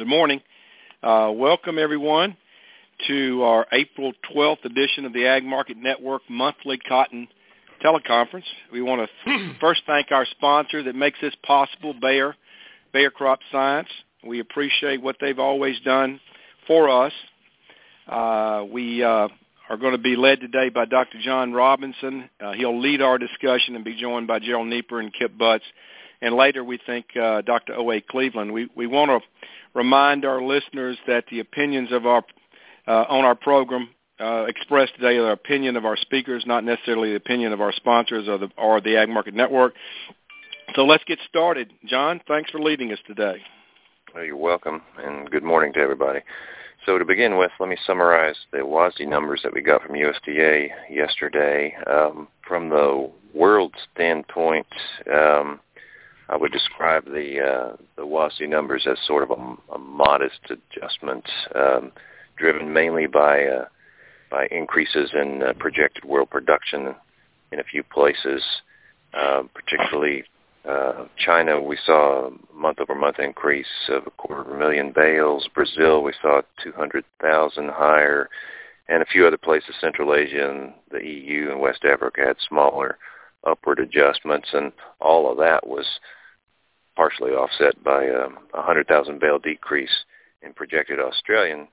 Good 0.00 0.08
morning. 0.08 0.40
Uh, 1.02 1.30
welcome, 1.34 1.78
everyone, 1.78 2.34
to 3.06 3.42
our 3.42 3.66
April 3.70 4.14
12th 4.34 4.64
edition 4.64 5.04
of 5.04 5.12
the 5.12 5.26
Ag 5.26 5.44
Market 5.44 5.76
Network 5.76 6.22
monthly 6.26 6.78
cotton 6.78 7.28
teleconference. 7.84 8.46
We 8.72 8.80
want 8.80 9.10
to 9.26 9.54
first 9.60 9.82
thank 9.86 10.10
our 10.10 10.24
sponsor 10.24 10.82
that 10.84 10.94
makes 10.94 11.20
this 11.20 11.34
possible, 11.42 11.92
Bayer, 11.92 12.34
Bayer 12.94 13.10
Crop 13.10 13.40
Science. 13.52 13.90
We 14.26 14.40
appreciate 14.40 15.02
what 15.02 15.16
they've 15.20 15.38
always 15.38 15.78
done 15.80 16.18
for 16.66 16.88
us. 16.88 17.12
Uh, 18.08 18.64
we 18.72 19.04
uh, 19.04 19.28
are 19.68 19.76
going 19.78 19.92
to 19.92 19.98
be 19.98 20.16
led 20.16 20.40
today 20.40 20.70
by 20.70 20.86
Dr. 20.86 21.18
John 21.20 21.52
Robinson. 21.52 22.30
Uh, 22.40 22.52
he'll 22.52 22.80
lead 22.80 23.02
our 23.02 23.18
discussion 23.18 23.76
and 23.76 23.84
be 23.84 24.00
joined 24.00 24.28
by 24.28 24.38
Gerald 24.38 24.68
Neeper 24.68 24.98
and 24.98 25.12
Kip 25.12 25.36
Butts. 25.36 25.64
And 26.22 26.34
later 26.34 26.62
we 26.62 26.78
think 26.84 27.06
uh, 27.16 27.42
Dr. 27.42 27.74
O.A. 27.76 28.00
Cleveland. 28.00 28.52
We, 28.52 28.68
we 28.74 28.86
want 28.86 29.10
to 29.10 29.20
remind 29.74 30.24
our 30.24 30.42
listeners 30.42 30.98
that 31.06 31.24
the 31.30 31.40
opinions 31.40 31.92
of 31.92 32.06
our 32.06 32.22
uh, 32.86 33.04
on 33.08 33.24
our 33.24 33.34
program 33.34 33.90
uh, 34.18 34.44
expressed 34.48 34.94
today 34.96 35.16
are 35.16 35.26
the 35.26 35.32
opinion 35.32 35.76
of 35.76 35.84
our 35.84 35.96
speakers, 35.96 36.44
not 36.46 36.64
necessarily 36.64 37.10
the 37.10 37.16
opinion 37.16 37.52
of 37.52 37.60
our 37.60 37.72
sponsors 37.72 38.28
or 38.28 38.38
the, 38.38 38.48
or 38.58 38.80
the 38.80 38.96
Ag 38.96 39.08
Market 39.08 39.34
Network. 39.34 39.74
So 40.74 40.84
let's 40.84 41.04
get 41.04 41.18
started. 41.28 41.72
John, 41.86 42.20
thanks 42.28 42.50
for 42.50 42.58
leading 42.58 42.92
us 42.92 42.98
today. 43.06 43.42
Well, 44.14 44.24
you're 44.24 44.36
welcome, 44.36 44.82
and 44.98 45.30
good 45.30 45.42
morning 45.42 45.72
to 45.74 45.80
everybody. 45.80 46.20
So 46.86 46.98
to 46.98 47.04
begin 47.04 47.36
with, 47.36 47.50
let 47.60 47.68
me 47.68 47.76
summarize 47.86 48.36
the 48.52 48.58
WASDE 48.58 49.06
numbers 49.06 49.40
that 49.42 49.52
we 49.52 49.60
got 49.60 49.82
from 49.82 49.94
USDA 49.94 50.68
yesterday. 50.90 51.76
Um, 51.86 52.28
from 52.46 52.70
the 52.70 53.10
world 53.34 53.74
standpoint, 53.94 54.66
um, 55.12 55.60
I 56.30 56.36
would 56.36 56.52
describe 56.52 57.06
the 57.06 57.40
uh, 57.40 57.76
the 57.96 58.06
WASDE 58.06 58.48
numbers 58.48 58.86
as 58.88 58.96
sort 59.06 59.24
of 59.24 59.30
a, 59.30 59.74
a 59.74 59.78
modest 59.78 60.40
adjustment, 60.48 61.28
um, 61.56 61.92
driven 62.36 62.72
mainly 62.72 63.08
by 63.08 63.44
uh, 63.44 63.64
by 64.30 64.46
increases 64.52 65.10
in 65.12 65.42
uh, 65.42 65.52
projected 65.58 66.04
world 66.04 66.30
production 66.30 66.94
in 67.50 67.58
a 67.58 67.64
few 67.64 67.82
places, 67.82 68.42
uh, 69.12 69.42
particularly 69.52 70.22
uh, 70.68 71.06
China. 71.18 71.60
We 71.60 71.76
saw 71.84 72.28
a 72.28 72.30
month-over-month 72.54 73.18
increase 73.18 73.66
of 73.88 74.06
a 74.06 74.10
quarter 74.10 74.42
of 74.42 74.50
a 74.50 74.58
million 74.58 74.92
bales. 74.94 75.48
Brazil, 75.52 76.04
we 76.04 76.12
saw 76.22 76.42
200,000 76.62 77.70
higher, 77.70 78.28
and 78.88 79.02
a 79.02 79.06
few 79.06 79.26
other 79.26 79.36
places, 79.36 79.74
Central 79.80 80.14
Asia 80.14 80.48
and 80.48 80.74
the 80.92 81.04
EU 81.04 81.50
and 81.50 81.60
West 81.60 81.84
Africa 81.84 82.20
had 82.24 82.36
smaller 82.48 82.98
upward 83.44 83.80
adjustments, 83.80 84.50
and 84.52 84.70
all 85.00 85.30
of 85.30 85.38
that 85.38 85.66
was 85.66 85.86
partially 87.00 87.30
offset 87.30 87.82
by 87.82 88.06
um, 88.10 88.36
a 88.52 88.58
100,000 88.58 89.18
bale 89.18 89.38
decrease 89.38 90.04
in 90.42 90.52
projected 90.52 91.00
Australian 91.00 91.66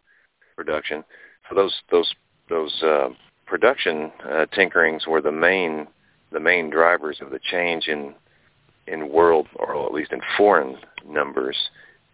production. 0.55 1.03
So 1.49 1.55
those 1.55 1.75
those 1.91 2.13
those 2.47 2.81
uh, 2.81 3.09
production 3.45 4.09
uh, 4.23 4.45
tinkerings 4.57 5.05
were 5.05 5.21
the 5.21 5.33
main 5.33 5.87
the 6.31 6.39
main 6.39 6.69
drivers 6.69 7.17
of 7.19 7.31
the 7.31 7.39
change 7.39 7.89
in 7.89 8.15
in 8.87 9.11
world 9.11 9.47
or 9.55 9.85
at 9.85 9.93
least 9.93 10.13
in 10.13 10.21
foreign 10.37 10.77
numbers. 11.05 11.57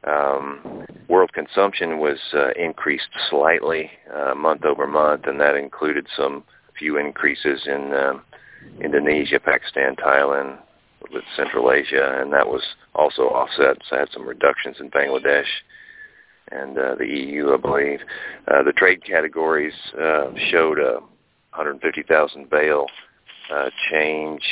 Um, 0.05 0.87
world 1.07 1.33
consumption 1.33 1.99
was 1.99 2.17
uh, 2.33 2.49
increased 2.59 3.09
slightly 3.29 3.91
uh, 4.11 4.33
month 4.33 4.65
over 4.65 4.87
month, 4.87 5.25
and 5.27 5.39
that 5.39 5.55
included 5.55 6.07
some 6.17 6.43
few 6.79 6.97
increases 6.97 7.61
in 7.67 7.93
um, 7.93 8.23
Indonesia, 8.81 9.39
Pakistan, 9.39 9.95
Thailand, 9.97 10.57
with 11.11 11.23
Central 11.35 11.71
Asia, 11.71 12.19
and 12.21 12.31
that 12.33 12.47
was 12.47 12.61
also 12.95 13.23
offset. 13.23 13.77
So 13.89 13.95
I 13.95 13.99
had 13.99 14.09
some 14.13 14.27
reductions 14.27 14.77
in 14.79 14.89
Bangladesh 14.89 15.47
and 16.51 16.77
uh, 16.77 16.95
the 16.95 17.05
EU, 17.05 17.53
I 17.53 17.57
believe. 17.57 17.99
Uh, 18.47 18.63
the 18.63 18.73
trade 18.73 19.03
categories 19.03 19.73
uh, 19.99 20.31
showed 20.51 20.79
a 20.79 20.99
150,000 21.55 22.49
bale 22.49 22.87
uh, 23.53 23.69
change, 23.91 24.43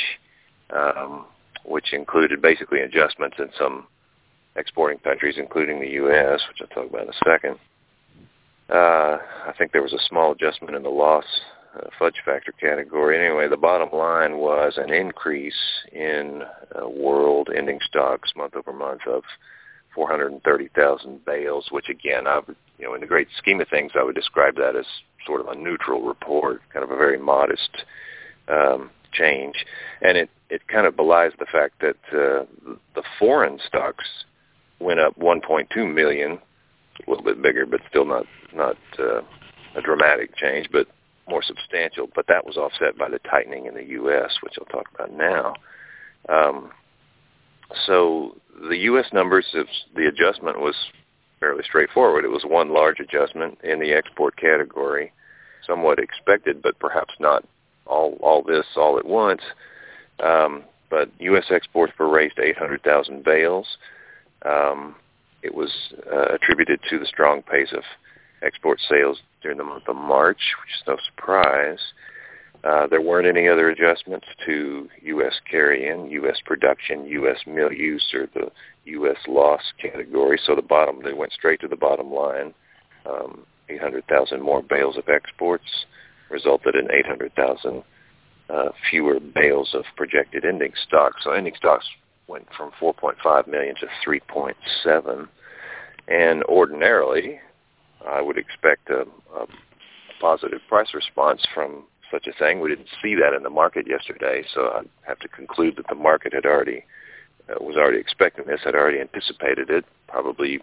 um, 0.70 1.26
which 1.64 1.92
included 1.92 2.40
basically 2.42 2.80
adjustments 2.80 3.36
in 3.38 3.48
some 3.58 3.86
exporting 4.56 4.98
countries, 4.98 5.36
including 5.38 5.80
the 5.80 5.88
U.S., 5.90 6.40
which 6.48 6.58
I'll 6.60 6.66
talk 6.68 6.90
about 6.90 7.04
in 7.04 7.08
a 7.08 7.30
second. 7.30 7.58
Uh, 8.70 9.18
I 9.46 9.52
think 9.58 9.72
there 9.72 9.82
was 9.82 9.92
a 9.92 10.08
small 10.08 10.32
adjustment 10.32 10.74
in 10.74 10.82
the 10.82 10.88
loss 10.88 11.24
fudge 11.98 12.16
factor 12.24 12.52
category. 12.52 13.18
Anyway, 13.18 13.48
the 13.48 13.56
bottom 13.56 13.88
line 13.96 14.38
was 14.38 14.74
an 14.76 14.92
increase 14.92 15.54
in 15.92 16.42
uh, 16.74 16.88
world 16.88 17.48
ending 17.56 17.78
stocks 17.88 18.32
month 18.36 18.54
over 18.54 18.72
month 18.72 19.02
of 19.06 19.22
430,000 19.94 21.24
bales, 21.24 21.68
which 21.70 21.88
again, 21.88 22.26
I 22.26 22.40
would, 22.46 22.56
you 22.78 22.86
know, 22.86 22.94
in 22.94 23.00
the 23.00 23.06
great 23.06 23.28
scheme 23.36 23.60
of 23.60 23.68
things, 23.68 23.92
I 23.94 24.02
would 24.02 24.14
describe 24.14 24.56
that 24.56 24.76
as 24.76 24.86
sort 25.26 25.40
of 25.40 25.48
a 25.48 25.54
neutral 25.54 26.02
report, 26.02 26.60
kind 26.72 26.84
of 26.84 26.90
a 26.90 26.96
very 26.96 27.18
modest 27.18 27.84
um, 28.48 28.90
change, 29.12 29.64
and 30.00 30.16
it 30.16 30.30
it 30.50 30.66
kind 30.68 30.86
of 30.86 30.96
belies 30.96 31.32
the 31.38 31.46
fact 31.46 31.80
that 31.80 31.96
uh, 32.12 32.44
the 32.94 33.02
foreign 33.18 33.58
stocks 33.66 34.04
went 34.80 35.00
up 35.00 35.18
1.2 35.18 35.94
million, 35.94 36.38
a 37.06 37.10
little 37.10 37.24
bit 37.24 37.40
bigger, 37.40 37.64
but 37.64 37.80
still 37.88 38.04
not 38.04 38.26
not 38.54 38.76
uh, 38.98 39.20
a 39.76 39.80
dramatic 39.82 40.36
change, 40.36 40.68
but 40.72 40.88
more 41.32 41.42
substantial, 41.42 42.08
but 42.14 42.26
that 42.28 42.44
was 42.44 42.58
offset 42.58 42.98
by 42.98 43.08
the 43.08 43.18
tightening 43.20 43.64
in 43.64 43.74
the 43.74 43.84
U.S., 44.00 44.30
which 44.42 44.52
I'll 44.58 44.66
talk 44.66 44.88
about 44.94 45.10
now. 45.10 45.54
Um, 46.28 46.70
so 47.86 48.36
the 48.68 48.76
U.S. 48.90 49.06
numbers, 49.14 49.46
the 49.96 50.06
adjustment 50.06 50.60
was 50.60 50.74
fairly 51.40 51.64
straightforward. 51.64 52.26
It 52.26 52.28
was 52.28 52.44
one 52.44 52.74
large 52.74 53.00
adjustment 53.00 53.58
in 53.64 53.80
the 53.80 53.92
export 53.92 54.36
category, 54.36 55.10
somewhat 55.66 55.98
expected, 55.98 56.60
but 56.62 56.78
perhaps 56.78 57.14
not 57.18 57.44
all 57.86 58.18
all 58.20 58.42
this 58.42 58.66
all 58.76 58.98
at 58.98 59.06
once. 59.06 59.40
Um, 60.22 60.64
but 60.90 61.08
U.S. 61.18 61.46
exports 61.50 61.94
were 61.98 62.10
raised 62.10 62.36
to 62.36 62.42
800,000 62.42 63.24
bales. 63.24 63.66
Um, 64.44 64.96
it 65.42 65.54
was 65.54 65.70
uh, 66.12 66.34
attributed 66.34 66.80
to 66.90 66.98
the 66.98 67.06
strong 67.06 67.40
pace 67.42 67.72
of 67.72 67.82
export 68.42 68.80
sales 68.88 69.18
during 69.42 69.58
the 69.58 69.64
month 69.64 69.84
of 69.88 69.96
March, 69.96 70.40
which 70.60 70.74
is 70.74 70.82
no 70.86 70.96
surprise. 71.06 71.78
Uh, 72.64 72.86
there 72.86 73.00
weren't 73.00 73.26
any 73.26 73.48
other 73.48 73.70
adjustments 73.70 74.26
to 74.46 74.88
U.S. 75.02 75.34
carry-in, 75.50 76.10
U.S. 76.10 76.36
production, 76.44 77.06
U.S. 77.06 77.38
mill 77.46 77.72
use, 77.72 78.04
or 78.14 78.28
the 78.34 78.50
U.S. 78.84 79.16
loss 79.26 79.62
category. 79.80 80.38
So 80.46 80.54
the 80.54 80.62
bottom, 80.62 81.00
they 81.02 81.12
went 81.12 81.32
straight 81.32 81.60
to 81.60 81.68
the 81.68 81.76
bottom 81.76 82.12
line. 82.12 82.54
Um, 83.04 83.46
800,000 83.68 84.40
more 84.40 84.62
bales 84.62 84.96
of 84.96 85.08
exports 85.08 85.86
resulted 86.30 86.76
in 86.76 86.90
800,000 86.90 87.82
uh, 88.48 88.68
fewer 88.90 89.18
bales 89.18 89.70
of 89.74 89.84
projected 89.96 90.44
ending 90.44 90.72
stocks. 90.86 91.22
So 91.24 91.32
ending 91.32 91.54
stocks 91.56 91.86
went 92.28 92.46
from 92.56 92.70
4.5 92.80 93.48
million 93.48 93.74
to 93.76 93.86
3.7. 94.06 95.28
And 96.08 96.44
ordinarily, 96.44 97.40
I 98.08 98.20
would 98.20 98.38
expect 98.38 98.90
a, 98.90 99.02
a 99.34 99.46
positive 100.20 100.60
price 100.68 100.94
response 100.94 101.44
from 101.54 101.84
such 102.10 102.26
a 102.26 102.32
thing. 102.38 102.60
We 102.60 102.68
didn't 102.68 102.88
see 103.02 103.14
that 103.16 103.34
in 103.34 103.42
the 103.42 103.50
market 103.50 103.86
yesterday, 103.88 104.44
so 104.54 104.68
I 104.68 104.82
have 105.08 105.18
to 105.20 105.28
conclude 105.28 105.76
that 105.76 105.88
the 105.88 105.94
market 105.94 106.32
had 106.34 106.44
already 106.44 106.84
uh, 107.48 107.62
was 107.62 107.76
already 107.76 107.98
expecting 107.98 108.46
this, 108.46 108.60
had 108.64 108.74
already 108.74 109.00
anticipated 109.00 109.70
it. 109.70 109.84
Probably 110.08 110.60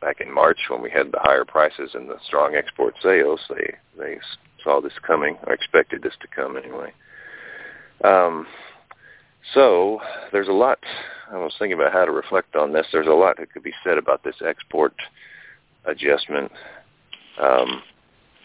back 0.00 0.20
in 0.20 0.32
March 0.32 0.58
when 0.68 0.80
we 0.80 0.90
had 0.90 1.12
the 1.12 1.18
higher 1.20 1.44
prices 1.44 1.90
and 1.94 2.08
the 2.08 2.16
strong 2.26 2.54
export 2.54 2.94
sales, 3.02 3.40
they 3.48 3.74
they 3.98 4.18
saw 4.62 4.80
this 4.80 4.92
coming 5.06 5.36
or 5.46 5.52
expected 5.52 6.02
this 6.02 6.14
to 6.20 6.28
come 6.28 6.56
anyway. 6.56 6.92
Um, 8.04 8.46
so 9.54 10.00
there's 10.32 10.48
a 10.48 10.52
lot. 10.52 10.78
I 11.30 11.36
was 11.36 11.54
thinking 11.58 11.78
about 11.78 11.92
how 11.92 12.04
to 12.04 12.12
reflect 12.12 12.54
on 12.56 12.72
this. 12.72 12.86
There's 12.92 13.06
a 13.06 13.10
lot 13.10 13.38
that 13.38 13.52
could 13.52 13.62
be 13.62 13.74
said 13.82 13.98
about 13.98 14.22
this 14.22 14.36
export 14.46 14.94
adjustment 15.84 16.52
um, 17.42 17.82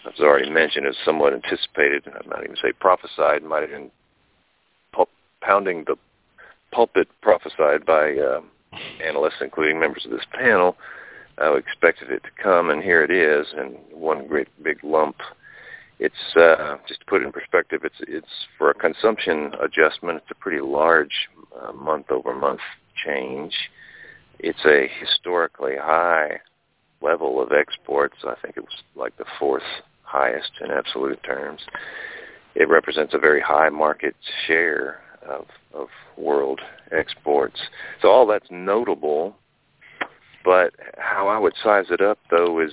as 0.05 0.19
already 0.19 0.49
mentioned, 0.49 0.87
is 0.87 0.95
somewhat 1.03 1.33
anticipated, 1.33 2.03
I 2.07 2.27
might 2.27 2.43
even 2.43 2.55
say 2.61 2.71
prophesied, 2.79 3.43
might 3.43 3.61
have 3.61 3.71
been 3.71 3.91
pounding 5.41 5.83
the 5.85 5.95
pulpit 6.71 7.07
prophesied 7.21 7.85
by 7.85 8.15
uh, 8.15 8.41
analysts, 9.03 9.41
including 9.41 9.79
members 9.79 10.05
of 10.05 10.11
this 10.11 10.25
panel. 10.33 10.75
I 11.37 11.55
expected 11.55 12.09
it 12.11 12.23
to 12.23 12.43
come, 12.43 12.69
and 12.69 12.81
here 12.81 13.03
it 13.03 13.11
is, 13.11 13.47
and 13.55 13.77
one 13.91 14.27
great 14.27 14.47
big 14.63 14.83
lump. 14.83 15.17
It's 15.99 16.35
uh, 16.35 16.77
just 16.87 17.01
to 17.01 17.05
put 17.05 17.21
it 17.21 17.25
in 17.25 17.31
perspective. 17.31 17.81
It's 17.83 17.95
it's 18.01 18.47
for 18.57 18.71
a 18.71 18.73
consumption 18.73 19.51
adjustment. 19.61 20.17
It's 20.17 20.31
a 20.31 20.35
pretty 20.35 20.61
large 20.61 21.29
uh, 21.59 21.71
month-over-month 21.73 22.59
change. 23.05 23.53
It's 24.39 24.65
a 24.65 24.87
historically 24.99 25.75
high 25.75 26.39
level 27.01 27.41
of 27.41 27.51
exports. 27.51 28.15
I 28.25 28.35
think 28.41 28.57
it 28.57 28.63
was 28.63 28.83
like 28.95 29.17
the 29.17 29.25
fourth 29.39 29.63
highest 30.03 30.51
in 30.61 30.71
absolute 30.71 31.21
terms. 31.23 31.61
It 32.55 32.69
represents 32.69 33.13
a 33.13 33.19
very 33.19 33.41
high 33.41 33.69
market 33.69 34.15
share 34.45 35.01
of, 35.27 35.45
of 35.73 35.87
world 36.17 36.61
exports. 36.91 37.59
So 38.01 38.09
all 38.09 38.25
that's 38.25 38.47
notable, 38.49 39.35
But 40.47 40.73
how 40.97 41.27
I 41.27 41.37
would 41.37 41.55
size 41.61 41.87
it 41.89 41.99
up, 41.99 42.19
though, 42.31 42.61
is 42.61 42.71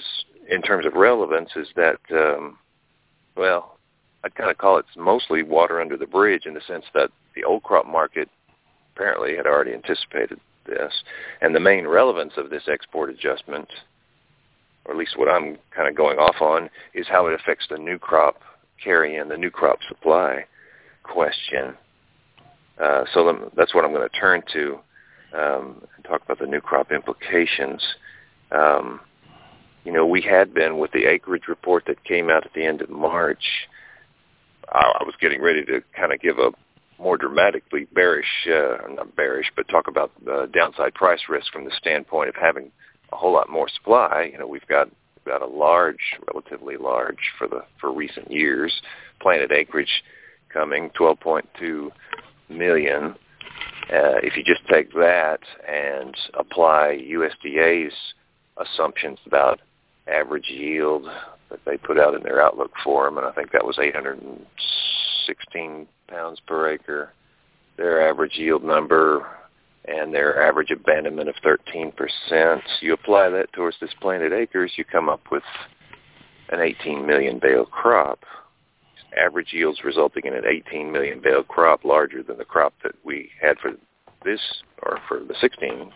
in 0.48 0.62
terms 0.62 0.86
of 0.86 0.94
relevance, 0.94 1.50
is 1.56 1.66
that 1.74 1.98
um, 2.12 2.56
well, 3.36 3.78
I'd 4.22 4.36
kind 4.36 4.48
of 4.50 4.58
call 4.58 4.78
it 4.78 4.84
mostly 4.96 5.42
water 5.42 5.80
under 5.80 5.96
the 5.96 6.06
bridge 6.06 6.46
in 6.46 6.54
the 6.54 6.60
sense 6.68 6.84
that 6.94 7.10
the 7.34 7.42
old 7.42 7.64
crop 7.64 7.84
market 7.84 8.28
apparently 8.94 9.36
had 9.36 9.46
already 9.46 9.74
anticipated 9.74 10.38
this, 10.66 11.02
and 11.40 11.52
the 11.52 11.60
main 11.60 11.86
relevance 11.86 12.34
of 12.36 12.48
this 12.48 12.68
export 12.68 13.10
adjustment, 13.10 13.68
or 14.84 14.92
at 14.92 14.98
least 14.98 15.18
what 15.18 15.28
I'm 15.28 15.56
kind 15.74 15.88
of 15.88 15.96
going 15.96 16.18
off 16.18 16.40
on, 16.40 16.70
is 16.94 17.06
how 17.08 17.26
it 17.26 17.34
affects 17.34 17.66
the 17.70 17.78
new 17.78 17.98
crop 17.98 18.40
carry-in, 18.82 19.28
the 19.28 19.36
new 19.36 19.50
crop 19.50 19.78
supply 19.88 20.44
question. 21.02 21.74
Uh, 22.82 23.04
so 23.12 23.50
that's 23.56 23.74
what 23.74 23.84
I'm 23.84 23.92
going 23.92 24.08
to 24.08 24.18
turn 24.18 24.42
to 24.52 24.78
um, 25.32 25.82
and 25.96 26.04
talk 26.04 26.22
about 26.24 26.38
the 26.38 26.46
new 26.46 26.60
crop 26.60 26.90
implications. 26.92 27.82
Um, 28.50 29.00
you 29.84 29.92
know, 29.92 30.06
we 30.06 30.22
had 30.22 30.54
been 30.54 30.78
with 30.78 30.92
the 30.92 31.06
acreage 31.06 31.48
report 31.48 31.84
that 31.86 32.02
came 32.04 32.30
out 32.30 32.44
at 32.44 32.52
the 32.54 32.64
end 32.64 32.80
of 32.80 32.90
March. 32.90 33.44
I, 34.68 34.94
I 35.00 35.04
was 35.04 35.14
getting 35.20 35.42
ready 35.42 35.64
to 35.66 35.82
kind 35.96 36.12
of 36.12 36.20
give 36.20 36.38
a 36.38 36.50
more 36.98 37.16
dramatically 37.16 37.86
bearish, 37.92 38.46
uh, 38.48 38.76
not 38.88 39.14
bearish, 39.16 39.50
but 39.56 39.68
talk 39.68 39.88
about 39.88 40.12
the 40.24 40.48
downside 40.52 40.94
price 40.94 41.20
risk 41.28 41.52
from 41.52 41.64
the 41.64 41.72
standpoint 41.76 42.28
of 42.28 42.34
having 42.34 42.70
a 43.14 43.16
whole 43.16 43.32
lot 43.32 43.48
more 43.48 43.68
supply. 43.68 44.30
You 44.32 44.38
know, 44.38 44.46
we've 44.46 44.66
got 44.66 44.88
we've 44.88 45.32
got 45.32 45.42
a 45.42 45.46
large, 45.46 46.18
relatively 46.32 46.76
large 46.76 47.32
for 47.38 47.48
the 47.48 47.64
for 47.80 47.92
recent 47.92 48.30
years, 48.30 48.82
planted 49.20 49.52
acreage 49.52 50.02
coming, 50.52 50.90
12.2 50.90 51.90
million. 52.48 53.14
Uh, 53.84 54.18
if 54.22 54.36
you 54.36 54.44
just 54.44 54.66
take 54.68 54.92
that 54.94 55.40
and 55.68 56.16
apply 56.34 56.98
USDA's 57.10 57.94
assumptions 58.56 59.18
about 59.26 59.60
average 60.06 60.48
yield 60.48 61.06
that 61.50 61.60
they 61.66 61.76
put 61.76 61.98
out 61.98 62.14
in 62.14 62.22
their 62.22 62.40
outlook 62.42 62.70
for 62.82 63.04
them, 63.04 63.18
and 63.18 63.26
I 63.26 63.32
think 63.32 63.52
that 63.52 63.64
was 63.64 63.78
816 63.78 65.86
pounds 66.08 66.40
per 66.46 66.70
acre. 66.70 67.12
Their 67.76 68.08
average 68.08 68.36
yield 68.36 68.64
number 68.64 69.26
and 69.86 70.14
their 70.14 70.42
average 70.42 70.70
abandonment 70.70 71.28
of 71.28 71.34
13%. 71.44 72.60
You 72.80 72.92
apply 72.94 73.28
that 73.30 73.52
towards 73.52 73.76
this 73.80 73.90
planted 74.00 74.32
acres, 74.32 74.72
you 74.76 74.84
come 74.84 75.08
up 75.08 75.22
with 75.30 75.42
an 76.50 76.60
18 76.60 77.06
million 77.06 77.38
bale 77.38 77.66
crop. 77.66 78.20
Average 79.16 79.52
yields 79.52 79.84
resulting 79.84 80.24
in 80.26 80.34
an 80.34 80.44
18 80.46 80.90
million 80.90 81.20
bale 81.22 81.42
crop 81.42 81.84
larger 81.84 82.22
than 82.22 82.38
the 82.38 82.44
crop 82.44 82.74
that 82.82 82.94
we 83.04 83.30
had 83.40 83.58
for 83.58 83.72
this 84.24 84.40
or 84.82 84.98
for 85.08 85.20
the 85.20 85.34
16 85.40 85.92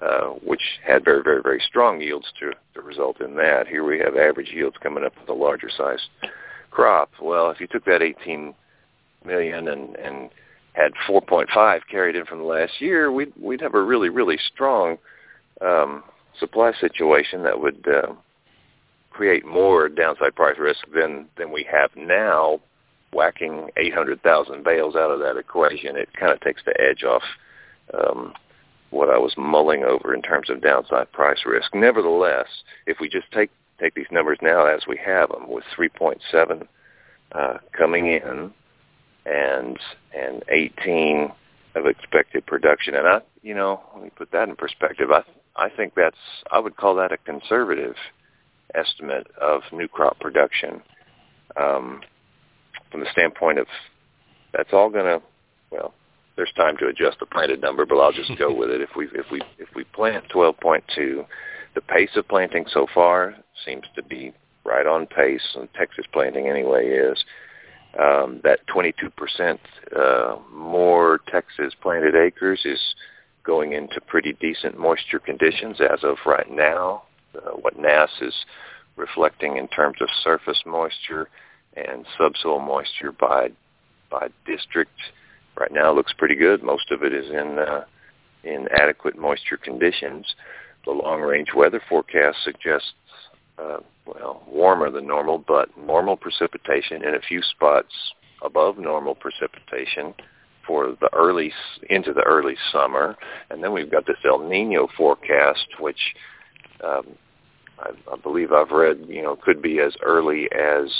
uh, 0.00 0.28
which 0.44 0.62
had 0.86 1.04
very, 1.04 1.22
very, 1.24 1.42
very 1.42 1.60
strong 1.66 2.00
yields 2.00 2.26
to, 2.38 2.52
to 2.72 2.80
result 2.80 3.20
in 3.20 3.34
that. 3.34 3.66
Here 3.66 3.82
we 3.82 3.98
have 3.98 4.16
average 4.16 4.50
yields 4.54 4.76
coming 4.80 5.04
up 5.04 5.12
with 5.18 5.28
a 5.28 5.32
larger 5.32 5.68
size 5.76 5.98
crop. 6.70 7.10
Well, 7.20 7.50
if 7.50 7.60
you 7.60 7.66
took 7.66 7.84
that 7.86 8.00
18 8.00 8.54
million 9.24 9.66
and, 9.68 9.96
and 9.96 10.30
had 10.78 10.92
4.5 11.08 11.80
carried 11.90 12.14
in 12.14 12.24
from 12.24 12.38
the 12.38 12.44
last 12.44 12.80
year, 12.80 13.10
we'd, 13.10 13.32
we'd 13.40 13.60
have 13.60 13.74
a 13.74 13.82
really, 13.82 14.08
really 14.08 14.38
strong 14.52 14.96
um, 15.60 16.04
supply 16.38 16.72
situation 16.80 17.42
that 17.42 17.60
would 17.60 17.84
uh, 17.88 18.12
create 19.10 19.44
more 19.44 19.88
downside 19.88 20.36
price 20.36 20.56
risk 20.58 20.80
than, 20.94 21.26
than 21.36 21.50
we 21.50 21.66
have 21.70 21.90
now 21.96 22.60
whacking 23.12 23.70
800,000 23.76 24.62
bales 24.62 24.94
out 24.94 25.10
of 25.10 25.18
that 25.20 25.36
equation. 25.36 25.96
It 25.96 26.10
kind 26.18 26.32
of 26.32 26.40
takes 26.40 26.62
the 26.64 26.78
edge 26.80 27.02
off 27.02 27.22
um, 27.92 28.34
what 28.90 29.10
I 29.10 29.18
was 29.18 29.34
mulling 29.36 29.82
over 29.82 30.14
in 30.14 30.22
terms 30.22 30.48
of 30.48 30.62
downside 30.62 31.10
price 31.10 31.40
risk. 31.44 31.74
Nevertheless, 31.74 32.46
if 32.86 32.98
we 33.00 33.08
just 33.08 33.30
take 33.32 33.50
take 33.80 33.94
these 33.94 34.06
numbers 34.10 34.38
now 34.42 34.66
as 34.66 34.82
we 34.88 34.98
have 35.04 35.28
them, 35.28 35.48
with 35.48 35.62
3.7 35.76 36.66
uh, 37.30 37.58
coming 37.70 38.06
in 38.06 38.52
and 39.26 39.78
and 40.16 40.42
18 40.48 41.30
of 41.74 41.86
expected 41.86 42.46
production, 42.46 42.94
and 42.94 43.06
I, 43.06 43.20
you 43.42 43.54
know, 43.54 43.80
let 43.94 44.02
me 44.02 44.10
put 44.10 44.32
that 44.32 44.48
in 44.48 44.56
perspective. 44.56 45.10
I 45.10 45.22
I 45.56 45.68
think 45.68 45.94
that's 45.94 46.16
I 46.50 46.58
would 46.58 46.76
call 46.76 46.94
that 46.96 47.12
a 47.12 47.18
conservative 47.18 47.94
estimate 48.74 49.26
of 49.40 49.62
new 49.72 49.88
crop 49.88 50.20
production 50.20 50.82
um, 51.56 52.02
from 52.90 53.00
the 53.00 53.10
standpoint 53.12 53.58
of 53.58 53.66
that's 54.52 54.72
all 54.72 54.90
going 54.90 55.06
to 55.06 55.22
well 55.70 55.94
there's 56.38 56.52
time 56.56 56.76
to 56.76 56.86
adjust 56.86 57.18
the 57.18 57.26
planted 57.26 57.60
number, 57.60 57.84
but 57.84 57.98
I'll 57.98 58.12
just 58.12 58.30
go 58.38 58.54
with 58.56 58.70
it. 58.70 58.80
If 58.80 58.90
we 58.96 59.06
if 59.12 59.26
we 59.30 59.42
if 59.58 59.68
we 59.74 59.84
plant 59.84 60.24
12.2, 60.32 61.26
the 61.74 61.80
pace 61.80 62.10
of 62.14 62.28
planting 62.28 62.64
so 62.72 62.86
far 62.94 63.34
seems 63.66 63.84
to 63.96 64.02
be 64.04 64.32
right 64.64 64.86
on 64.86 65.06
pace, 65.06 65.56
and 65.56 65.68
Texas 65.74 66.06
planting 66.12 66.48
anyway 66.48 66.86
is. 66.88 67.22
Um, 67.98 68.40
that 68.44 68.60
22% 68.68 69.58
uh, 69.96 70.36
more 70.52 71.20
Texas 71.26 71.74
planted 71.82 72.14
acres 72.14 72.60
is 72.64 72.78
going 73.42 73.72
into 73.72 74.00
pretty 74.02 74.34
decent 74.40 74.78
moisture 74.78 75.18
conditions 75.18 75.80
as 75.80 76.04
of 76.04 76.16
right 76.24 76.48
now. 76.48 77.02
Uh, 77.34 77.50
what 77.60 77.76
NASS 77.78 78.10
is 78.20 78.34
reflecting 78.96 79.56
in 79.56 79.66
terms 79.68 79.96
of 80.00 80.08
surface 80.22 80.62
moisture 80.64 81.28
and 81.76 82.04
subsoil 82.16 82.60
moisture 82.60 83.12
by 83.12 83.48
by 84.10 84.28
district 84.46 84.98
right 85.58 85.72
now 85.72 85.92
looks 85.92 86.12
pretty 86.16 86.34
good. 86.34 86.62
Most 86.62 86.90
of 86.90 87.02
it 87.02 87.12
is 87.12 87.30
in 87.30 87.58
uh, 87.58 87.84
in 88.44 88.68
adequate 88.80 89.18
moisture 89.18 89.56
conditions. 89.56 90.26
The 90.84 90.92
long-range 90.92 91.48
weather 91.54 91.82
forecast 91.88 92.38
suggests 92.44 92.92
uh, 93.60 93.78
well 94.06 94.42
warmer 94.48 94.90
than 94.90 95.06
normal, 95.06 95.38
but 95.38 95.68
normal 95.76 96.16
precipitation 96.16 97.02
in 97.04 97.14
a 97.14 97.20
few 97.20 97.42
spots 97.42 97.92
above 98.42 98.78
normal 98.78 99.14
precipitation 99.14 100.14
for 100.66 100.94
the 101.00 101.08
early 101.14 101.52
into 101.88 102.12
the 102.12 102.22
early 102.22 102.56
summer, 102.72 103.16
and 103.50 103.62
then 103.62 103.72
we've 103.72 103.90
got 103.90 104.06
this 104.06 104.18
El 104.24 104.46
Nino 104.48 104.86
forecast, 104.96 105.66
which 105.80 106.14
um, 106.84 107.06
I, 107.78 107.90
I 108.12 108.16
believe 108.22 108.52
I've 108.52 108.70
read, 108.70 109.06
you 109.08 109.22
know, 109.22 109.36
could 109.36 109.62
be 109.62 109.80
as 109.80 109.94
early 110.02 110.48
as 110.52 110.90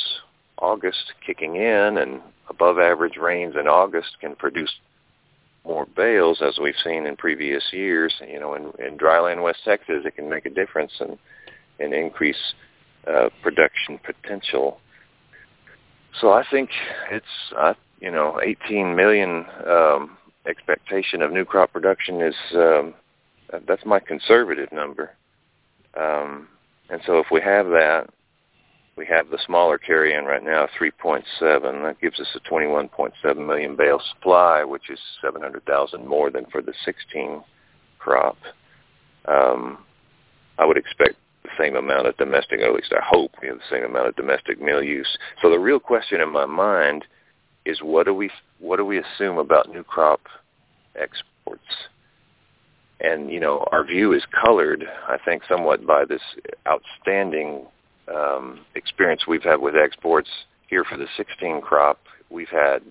August 0.58 1.12
kicking 1.24 1.56
in, 1.56 1.98
and 1.98 2.20
above 2.48 2.78
average 2.78 3.16
rains 3.16 3.54
in 3.60 3.68
August 3.68 4.16
can 4.20 4.34
produce 4.34 4.72
more 5.64 5.86
bales, 5.96 6.40
as 6.40 6.58
we've 6.60 6.74
seen 6.82 7.06
in 7.06 7.14
previous 7.16 7.62
years. 7.72 8.14
You 8.26 8.40
know, 8.40 8.54
in, 8.54 8.72
in 8.84 8.96
dryland 8.96 9.42
West 9.42 9.60
Texas, 9.64 10.02
it 10.04 10.16
can 10.16 10.30
make 10.30 10.46
a 10.46 10.50
difference 10.50 10.92
and 10.98 11.18
and 11.78 11.92
increase 11.92 12.54
uh, 13.06 13.28
production 13.42 13.98
potential. 14.04 14.80
So 16.20 16.32
I 16.32 16.44
think 16.50 16.70
it's 17.10 17.26
uh, 17.56 17.74
you 18.00 18.10
know 18.10 18.40
18 18.42 18.94
million 18.94 19.44
um, 19.66 20.16
expectation 20.46 21.22
of 21.22 21.32
new 21.32 21.44
crop 21.44 21.72
production 21.72 22.20
is 22.20 22.34
um, 22.54 22.94
that's 23.66 23.84
my 23.84 24.00
conservative 24.00 24.70
number. 24.72 25.10
Um, 25.98 26.48
and 26.90 27.00
so 27.06 27.18
if 27.18 27.26
we 27.30 27.40
have 27.40 27.66
that, 27.66 28.08
we 28.96 29.06
have 29.06 29.30
the 29.30 29.38
smaller 29.46 29.78
carry-in 29.78 30.24
right 30.24 30.42
now, 30.42 30.66
3.7. 30.78 31.22
That 31.40 32.00
gives 32.00 32.18
us 32.18 32.26
a 32.34 32.40
21.7 32.52 33.46
million 33.46 33.76
bale 33.76 34.00
supply, 34.14 34.64
which 34.64 34.90
is 34.90 34.98
700,000 35.22 36.06
more 36.06 36.30
than 36.30 36.46
for 36.46 36.60
the 36.60 36.74
16 36.84 37.42
crop. 37.98 38.36
Um, 39.26 39.78
I 40.58 40.64
would 40.64 40.76
expect 40.76 41.16
the 41.48 41.62
same 41.62 41.76
amount 41.76 42.06
of 42.06 42.16
domestic, 42.16 42.60
or 42.60 42.68
at 42.68 42.74
least 42.74 42.92
I 42.92 43.02
hope 43.04 43.32
we 43.40 43.48
have 43.48 43.58
the 43.58 43.76
same 43.76 43.84
amount 43.84 44.08
of 44.08 44.16
domestic 44.16 44.60
mill 44.60 44.82
use. 44.82 45.08
So 45.42 45.50
the 45.50 45.58
real 45.58 45.80
question 45.80 46.20
in 46.20 46.30
my 46.30 46.46
mind 46.46 47.04
is 47.64 47.80
what 47.82 48.06
do 48.06 48.14
we 48.14 48.30
what 48.58 48.76
do 48.76 48.84
we 48.84 48.98
assume 48.98 49.38
about 49.38 49.68
new 49.68 49.82
crop 49.82 50.20
exports? 50.96 51.62
And 53.00 53.30
you 53.30 53.40
know, 53.40 53.66
our 53.70 53.84
view 53.84 54.12
is 54.12 54.22
colored, 54.44 54.84
I 55.08 55.18
think, 55.24 55.42
somewhat 55.48 55.86
by 55.86 56.04
this 56.04 56.22
outstanding 56.66 57.66
um, 58.14 58.60
experience 58.74 59.26
we've 59.26 59.42
had 59.42 59.60
with 59.60 59.74
exports 59.76 60.28
here 60.68 60.84
for 60.84 60.96
the 60.96 61.06
16 61.16 61.60
crop, 61.60 61.98
we've 62.30 62.48
had 62.48 62.82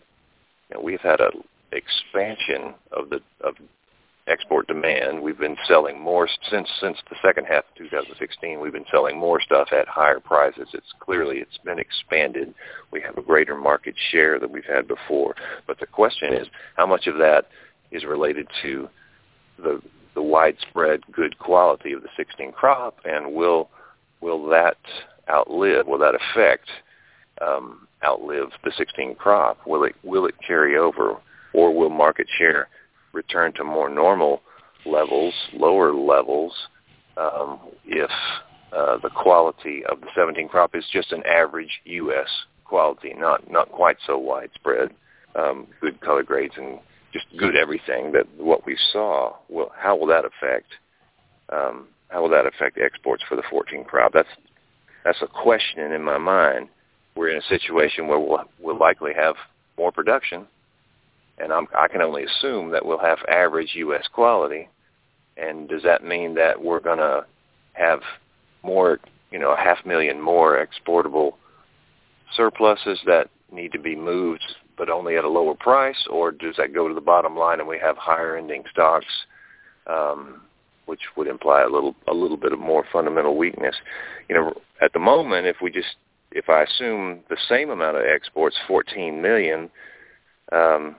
you 0.69 0.75
know, 0.75 0.81
we've 0.81 1.01
had 1.01 1.19
a 1.19 1.31
expansion 1.71 2.73
of 2.91 3.09
the 3.09 3.19
of 3.41 3.55
export 4.27 4.67
demand. 4.67 5.21
We've 5.21 5.37
been 5.37 5.57
selling 5.67 5.99
more 5.99 6.27
since 6.49 6.67
since 6.81 6.97
the 7.09 7.15
second 7.21 7.45
half 7.45 7.63
of 7.69 7.75
2016. 7.77 8.59
We've 8.59 8.73
been 8.73 8.85
selling 8.91 9.17
more 9.17 9.41
stuff 9.41 9.69
at 9.71 9.87
higher 9.87 10.19
prices. 10.19 10.67
It's 10.73 10.93
clearly 10.99 11.37
it's 11.37 11.57
been 11.63 11.79
expanded. 11.79 12.53
We 12.91 13.01
have 13.01 13.17
a 13.17 13.21
greater 13.21 13.55
market 13.55 13.95
share 14.11 14.39
than 14.39 14.51
we've 14.51 14.65
had 14.65 14.87
before. 14.87 15.35
But 15.65 15.79
the 15.79 15.85
question 15.85 16.33
is, 16.33 16.47
how 16.75 16.85
much 16.85 17.07
of 17.07 17.17
that 17.17 17.47
is 17.91 18.03
related 18.03 18.47
to 18.63 18.89
the 19.57 19.81
the 20.13 20.21
widespread 20.21 21.01
good 21.11 21.37
quality 21.37 21.93
of 21.93 22.01
the 22.01 22.09
16 22.17 22.51
crop, 22.51 22.97
and 23.05 23.33
will 23.33 23.69
will 24.19 24.47
that 24.49 24.77
outlive, 25.29 25.85
will 25.85 25.99
that 25.99 26.15
affect 26.15 26.67
um, 27.41 27.87
outlive 28.03 28.49
the 28.63 28.71
16 28.75 29.15
crop? 29.15 29.59
Will 29.65 29.83
it 29.83 29.95
will 30.03 30.25
it 30.25 30.35
carry 30.45 30.77
over, 30.77 31.17
or 31.53 31.73
will 31.73 31.89
market 31.89 32.27
share 32.37 32.67
return 33.17 33.51
to 33.53 33.63
more 33.63 33.89
normal 33.89 34.41
levels, 34.85 35.33
lower 35.53 35.91
levels, 35.91 36.53
um, 37.17 37.59
if 37.85 38.11
uh, 38.71 38.97
the 39.01 39.09
quality 39.09 39.83
of 39.89 39.99
the 40.01 40.07
17 40.15 40.47
crop 40.47 40.75
is 40.75 40.85
just 40.93 41.11
an 41.11 41.23
average 41.25 41.81
U.S. 41.85 42.29
quality, 42.63 43.13
not 43.17 43.49
not 43.51 43.71
quite 43.71 43.97
so 44.05 44.17
widespread, 44.17 44.91
um, 45.35 45.67
good 45.81 45.99
color 45.99 46.23
grades 46.23 46.53
and 46.57 46.79
just 47.11 47.25
good 47.37 47.55
everything. 47.55 48.11
That 48.11 48.27
what 48.37 48.65
we 48.65 48.77
saw. 48.93 49.35
Well, 49.49 49.71
how 49.75 49.97
will 49.97 50.07
that 50.07 50.25
affect? 50.25 50.67
Um, 51.49 51.87
how 52.09 52.21
will 52.21 52.29
that 52.29 52.45
affect 52.45 52.77
exports 52.77 53.23
for 53.27 53.35
the 53.35 53.43
14 53.49 53.83
crop? 53.83 54.13
That's 54.13 54.29
that's 55.03 55.21
a 55.21 55.27
question 55.27 55.91
in 55.91 56.03
my 56.03 56.17
mind. 56.17 56.69
We're 57.15 57.29
in 57.29 57.37
a 57.37 57.47
situation 57.49 58.07
where 58.07 58.19
we'll, 58.19 58.43
we'll 58.59 58.77
likely 58.77 59.11
have 59.15 59.35
more 59.77 59.91
production, 59.91 60.45
and 61.37 61.53
I'm, 61.53 61.67
I 61.77 61.87
can 61.87 62.01
only 62.01 62.23
assume 62.23 62.71
that 62.71 62.85
we'll 62.85 62.99
have 62.99 63.19
average 63.29 63.71
U.S. 63.75 64.07
quality. 64.11 64.69
And 65.37 65.69
does 65.69 65.83
that 65.83 66.03
mean 66.03 66.33
that 66.35 66.63
we're 66.63 66.79
going 66.79 66.97
to 66.97 67.25
have 67.73 68.01
more, 68.63 68.99
you 69.31 69.37
know, 69.37 69.51
a 69.51 69.57
half 69.57 69.85
million 69.85 70.19
more 70.19 70.57
exportable 70.57 71.37
surpluses 72.35 72.99
that 73.05 73.29
need 73.51 73.71
to 73.71 73.79
be 73.79 73.95
moved, 73.95 74.43
but 74.77 74.89
only 74.89 75.15
at 75.15 75.23
a 75.23 75.29
lower 75.29 75.53
price, 75.53 76.07
or 76.09 76.31
does 76.31 76.55
that 76.57 76.73
go 76.73 76.87
to 76.87 76.93
the 76.93 77.01
bottom 77.01 77.37
line 77.37 77.59
and 77.59 77.69
we 77.69 77.79
have 77.79 77.97
higher 77.97 78.35
ending 78.35 78.63
stocks? 78.71 79.05
Um, 79.85 80.41
which 80.87 81.01
would 81.17 81.27
imply 81.27 81.61
a 81.61 81.67
little 81.67 81.95
a 82.07 82.13
little 82.13 82.37
bit 82.37 82.53
of 82.53 82.59
more 82.59 82.85
fundamental 82.91 83.37
weakness. 83.37 83.75
You 84.29 84.35
know, 84.35 84.53
at 84.81 84.93
the 84.93 84.99
moment, 84.99 85.45
if 85.45 85.57
we 85.61 85.69
just 85.69 85.95
if 86.31 86.49
I 86.49 86.63
assume 86.63 87.19
the 87.29 87.37
same 87.47 87.69
amount 87.69 87.97
of 87.97 88.03
exports, 88.05 88.55
14 88.67 89.21
million, 89.21 89.69
um, 90.51 90.95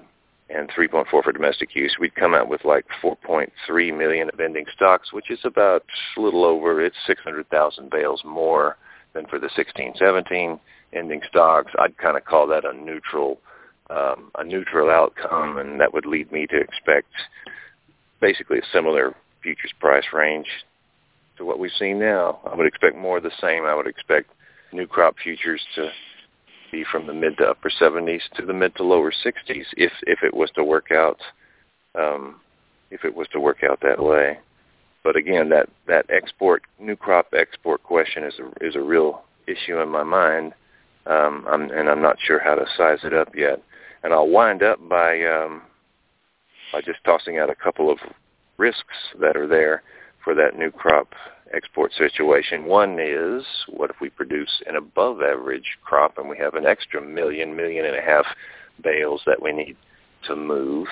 and 0.51 0.71
3.4 0.71 1.07
for 1.11 1.33
domestic 1.33 1.75
use, 1.75 1.97
we'd 2.01 2.15
come 2.15 2.35
out 2.35 2.49
with 2.49 2.65
like 2.65 2.87
4.3 3.03 3.97
million 3.97 4.31
of 4.33 4.41
ending 4.41 4.65
stocks, 4.75 5.13
which 5.13 5.31
is 5.31 5.41
about 5.45 5.85
a 6.17 6.21
little 6.21 6.45
over 6.45 6.83
it's 6.83 6.97
600,000 7.07 7.91
bales 7.91 8.23
more 8.25 8.77
than 9.13 9.27
for 9.27 9.39
the 9.39 9.51
16, 9.55 9.95
17 9.99 10.59
ending 10.93 11.21
stocks. 11.29 11.73
I'd 11.79 11.99
kind 11.99 12.17
of 12.17 12.25
call 12.25 12.47
that 12.49 12.65
a 12.65 12.73
neutral 12.73 13.41
um, 13.91 14.31
a 14.37 14.45
neutral 14.45 14.91
outcome, 14.91 15.57
and 15.57 15.81
that 15.81 15.95
would 15.95 16.05
lead 16.05 16.31
me 16.31 16.47
to 16.49 16.61
expect 16.61 17.09
basically 18.21 18.59
a 18.59 18.63
similar 18.71 19.15
futures 19.43 19.73
price 19.81 20.05
range 20.13 20.47
to 21.39 21.45
what 21.47 21.59
we've 21.59 21.71
seen 21.79 21.99
now. 21.99 22.39
I 22.51 22.55
would 22.55 22.67
expect 22.67 22.97
more 22.97 23.17
of 23.17 23.23
the 23.23 23.31
same. 23.41 23.65
I 23.65 23.75
would 23.75 23.87
expect 23.87 24.31
new 24.73 24.87
crop 24.87 25.17
futures 25.23 25.63
to 25.77 25.91
be 26.71 26.85
from 26.91 27.07
the 27.07 27.15
mid 27.15 27.37
to 27.39 27.45
upper 27.45 27.71
70s 27.71 28.21
to 28.37 28.45
the 28.45 28.53
mid 28.53 28.75
to 28.77 28.83
lower 28.83 29.11
60s 29.13 29.67
if 29.77 29.93
if 30.07 30.23
it 30.23 30.35
was 30.35 30.51
to 30.55 30.65
work 30.65 30.91
out 30.91 31.19
um, 31.95 32.41
if 32.91 33.05
it 33.05 33.15
was 33.15 33.29
to 33.29 33.41
work 33.41 33.59
out 33.69 33.81
that 33.83 34.03
way. 34.03 34.39
But 35.05 35.17
again, 35.17 35.49
that 35.51 35.69
that 35.87 36.07
export 36.11 36.63
new 36.79 36.97
crop 36.97 37.29
export 37.33 37.83
question 37.83 38.25
is 38.25 38.35
a 38.39 38.67
is 38.67 38.77
a 38.77 38.81
real 38.81 39.23
issue 39.47 39.81
in 39.81 39.89
my 39.89 40.03
mind, 40.03 40.53
um, 41.07 41.47
I'm, 41.49 41.71
and 41.71 41.89
I'm 41.89 42.03
not 42.03 42.17
sure 42.21 42.39
how 42.39 42.55
to 42.55 42.67
size 42.77 42.99
it 43.05 43.15
up 43.15 43.35
yet. 43.35 43.63
And 44.03 44.13
I'll 44.13 44.29
wind 44.29 44.63
up 44.63 44.87
by 44.89 45.23
um, 45.25 45.63
by 46.73 46.81
just 46.81 47.03
tossing 47.05 47.39
out 47.39 47.51
a 47.51 47.55
couple 47.55 47.91
of 47.91 47.99
risks 48.59 49.15
that 49.21 49.37
are 49.37 49.47
there 49.47 49.83
for 50.29 50.35
that 50.35 50.59
new 50.59 50.71
crop 50.71 51.15
export 51.55 51.91
situation. 51.95 52.67
One 52.67 52.99
is 53.01 53.43
what 53.67 53.89
if 53.89 53.97
we 53.99 54.11
produce 54.11 54.61
an 54.67 54.77
above 54.77 55.23
average 55.23 55.79
crop 55.83 56.19
and 56.19 56.29
we 56.29 56.37
have 56.37 56.53
an 56.53 56.67
extra 56.67 57.01
million, 57.01 57.57
million 57.57 57.87
and 57.87 57.97
a 57.97 58.03
half 58.03 58.27
bales 58.85 59.23
that 59.25 59.41
we 59.41 59.53
need 59.53 59.75
to 60.27 60.37
move. 60.37 60.87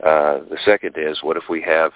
Uh, 0.00 0.40
the 0.50 0.58
second 0.64 0.96
is 0.96 1.22
what 1.22 1.36
if 1.36 1.44
we 1.48 1.62
have 1.62 1.92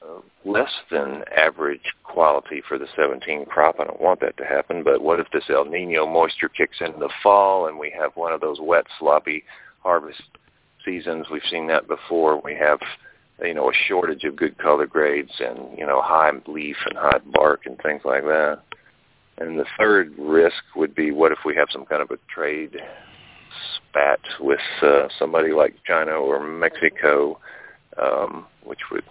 uh, 0.00 0.20
less 0.44 0.70
than 0.92 1.24
average 1.36 1.92
quality 2.04 2.62
for 2.68 2.78
the 2.78 2.86
17 2.94 3.46
crop. 3.46 3.80
I 3.80 3.84
don't 3.84 4.00
want 4.00 4.20
that 4.20 4.36
to 4.36 4.44
happen, 4.44 4.84
but 4.84 5.02
what 5.02 5.18
if 5.18 5.26
this 5.32 5.50
El 5.50 5.64
Nino 5.64 6.06
moisture 6.06 6.48
kicks 6.48 6.76
in 6.80 7.00
the 7.00 7.10
fall 7.20 7.66
and 7.66 7.76
we 7.76 7.92
have 7.98 8.12
one 8.14 8.32
of 8.32 8.40
those 8.40 8.58
wet, 8.60 8.84
sloppy 9.00 9.42
harvest 9.82 10.22
seasons? 10.84 11.26
We've 11.32 11.42
seen 11.50 11.66
that 11.66 11.88
before. 11.88 12.40
We 12.40 12.54
have 12.54 12.78
you 13.42 13.54
know, 13.54 13.70
a 13.70 13.74
shortage 13.88 14.24
of 14.24 14.36
good 14.36 14.58
color 14.58 14.86
grades 14.86 15.32
and, 15.40 15.78
you 15.78 15.86
know, 15.86 16.00
high 16.02 16.30
leaf 16.46 16.76
and 16.86 16.98
high 16.98 17.20
bark 17.32 17.62
and 17.66 17.78
things 17.82 18.02
like 18.04 18.22
that. 18.22 18.60
And 19.38 19.58
the 19.58 19.64
third 19.78 20.12
risk 20.18 20.62
would 20.76 20.94
be 20.94 21.10
what 21.10 21.32
if 21.32 21.38
we 21.44 21.56
have 21.56 21.68
some 21.72 21.86
kind 21.86 22.02
of 22.02 22.10
a 22.10 22.18
trade 22.32 22.76
spat 23.76 24.20
with 24.38 24.60
uh, 24.82 25.08
somebody 25.18 25.52
like 25.52 25.74
China 25.86 26.12
or 26.12 26.46
Mexico, 26.46 27.38
um, 28.00 28.46
which 28.64 28.80
would 28.90 29.04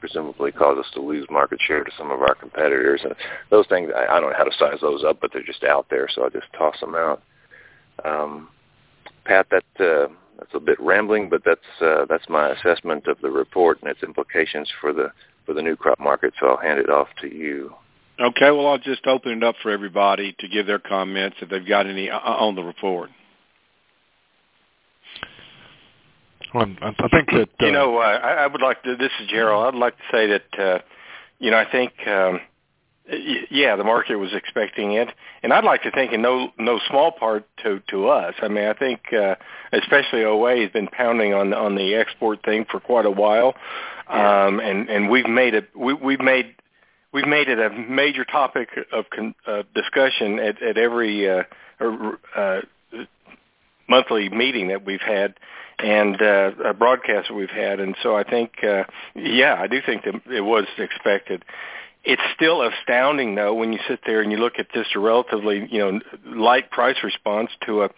presumably 0.00 0.52
cause 0.52 0.78
us 0.78 0.90
to 0.94 1.00
lose 1.00 1.26
market 1.30 1.58
share 1.66 1.84
to 1.84 1.90
some 1.96 2.10
of 2.10 2.20
our 2.20 2.34
competitors. 2.34 3.00
And 3.04 3.14
those 3.50 3.66
things, 3.68 3.90
I, 3.94 4.16
I 4.16 4.20
don't 4.20 4.30
know 4.30 4.36
how 4.36 4.44
to 4.44 4.58
size 4.58 4.78
those 4.80 5.04
up, 5.04 5.18
but 5.20 5.30
they're 5.32 5.42
just 5.42 5.64
out 5.64 5.86
there, 5.90 6.08
so 6.14 6.24
I 6.24 6.28
just 6.30 6.46
toss 6.56 6.78
them 6.80 6.94
out. 6.94 7.22
Um, 8.04 8.48
Pat, 9.24 9.46
that 9.50 9.84
uh, 9.84 10.08
that's 10.38 10.54
a 10.54 10.60
bit 10.60 10.78
rambling, 10.80 11.28
but 11.28 11.42
that's 11.44 11.60
uh, 11.80 12.06
that's 12.08 12.28
my 12.28 12.50
assessment 12.50 13.06
of 13.06 13.18
the 13.20 13.30
report 13.30 13.80
and 13.82 13.90
its 13.90 14.02
implications 14.02 14.70
for 14.80 14.92
the 14.92 15.12
for 15.46 15.54
the 15.54 15.62
new 15.62 15.76
crop 15.76 16.00
market. 16.00 16.34
So 16.40 16.48
I'll 16.48 16.56
hand 16.56 16.78
it 16.78 16.90
off 16.90 17.08
to 17.20 17.28
you. 17.28 17.74
Okay. 18.20 18.50
Well, 18.50 18.66
I'll 18.66 18.78
just 18.78 19.06
open 19.06 19.32
it 19.32 19.44
up 19.44 19.56
for 19.62 19.70
everybody 19.70 20.34
to 20.38 20.48
give 20.48 20.66
their 20.66 20.78
comments 20.78 21.36
if 21.40 21.48
they've 21.48 21.66
got 21.66 21.86
any 21.86 22.10
uh, 22.10 22.18
on 22.18 22.54
the 22.54 22.62
report. 22.62 23.10
Um, 26.54 26.78
I 26.80 27.08
think 27.08 27.30
that 27.30 27.48
uh, 27.60 27.66
you 27.66 27.72
know 27.72 27.98
uh, 27.98 28.00
I, 28.00 28.44
I 28.44 28.46
would 28.46 28.62
like 28.62 28.82
to. 28.84 28.96
This 28.96 29.10
is 29.20 29.28
Gerald. 29.28 29.74
I'd 29.74 29.78
like 29.78 29.96
to 29.96 30.02
say 30.12 30.26
that 30.28 30.58
uh, 30.58 30.78
you 31.38 31.50
know 31.50 31.58
I 31.58 31.70
think. 31.70 31.92
Um, 32.06 32.40
yeah, 33.50 33.76
the 33.76 33.84
market 33.84 34.16
was 34.16 34.32
expecting 34.32 34.92
it, 34.92 35.08
and 35.42 35.52
I'd 35.52 35.64
like 35.64 35.82
to 35.82 35.90
think 35.90 36.12
in 36.12 36.22
no 36.22 36.50
no 36.58 36.80
small 36.88 37.12
part 37.12 37.46
to 37.62 37.80
to 37.88 38.08
us. 38.08 38.34
I 38.40 38.48
mean, 38.48 38.64
I 38.64 38.72
think 38.72 39.12
uh, 39.12 39.34
especially 39.72 40.24
OA 40.24 40.62
has 40.62 40.70
been 40.70 40.88
pounding 40.88 41.34
on 41.34 41.52
on 41.52 41.74
the 41.74 41.94
export 41.94 42.42
thing 42.44 42.64
for 42.70 42.80
quite 42.80 43.04
a 43.04 43.10
while, 43.10 43.54
um, 44.08 44.58
and 44.58 44.88
and 44.88 45.10
we've 45.10 45.28
made 45.28 45.54
it 45.54 45.68
we, 45.76 45.92
we've 45.92 46.20
made 46.20 46.54
we've 47.12 47.26
made 47.26 47.48
it 47.48 47.58
a 47.58 47.68
major 47.70 48.24
topic 48.24 48.70
of 48.90 49.04
con, 49.10 49.34
uh, 49.46 49.64
discussion 49.74 50.38
at 50.38 50.62
at 50.62 50.78
every 50.78 51.28
uh, 51.28 51.42
uh, 52.34 52.60
monthly 53.86 54.30
meeting 54.30 54.68
that 54.68 54.86
we've 54.86 55.02
had 55.02 55.34
and 55.78 56.22
uh, 56.22 56.52
a 56.64 56.72
broadcast 56.72 57.28
that 57.28 57.34
we've 57.34 57.50
had, 57.50 57.80
and 57.80 57.96
so 58.00 58.16
I 58.16 58.22
think, 58.22 58.62
uh, 58.62 58.84
yeah, 59.16 59.56
I 59.58 59.66
do 59.66 59.80
think 59.84 60.04
that 60.04 60.14
it 60.32 60.42
was 60.42 60.66
expected 60.78 61.44
it's 62.04 62.22
still 62.34 62.62
astounding 62.62 63.34
though 63.34 63.54
when 63.54 63.72
you 63.72 63.78
sit 63.88 64.00
there 64.06 64.20
and 64.20 64.30
you 64.30 64.38
look 64.38 64.58
at 64.58 64.70
just 64.72 64.94
a 64.94 65.00
relatively 65.00 65.66
you 65.70 65.78
know 65.78 66.00
light 66.26 66.70
price 66.70 66.96
response 67.02 67.50
to 67.66 67.82
a 67.82 67.90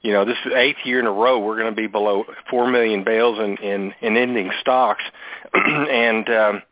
you 0.00 0.12
know 0.12 0.24
this 0.24 0.36
eighth 0.54 0.78
year 0.84 1.00
in 1.00 1.06
a 1.06 1.12
row 1.12 1.38
we're 1.38 1.58
going 1.58 1.74
to 1.74 1.80
be 1.80 1.86
below 1.86 2.24
four 2.50 2.70
million 2.70 3.04
bales 3.04 3.38
in 3.38 3.56
in, 3.58 3.94
in 4.00 4.16
ending 4.16 4.50
stocks. 4.60 5.04
And 5.54 6.28
um 6.28 6.62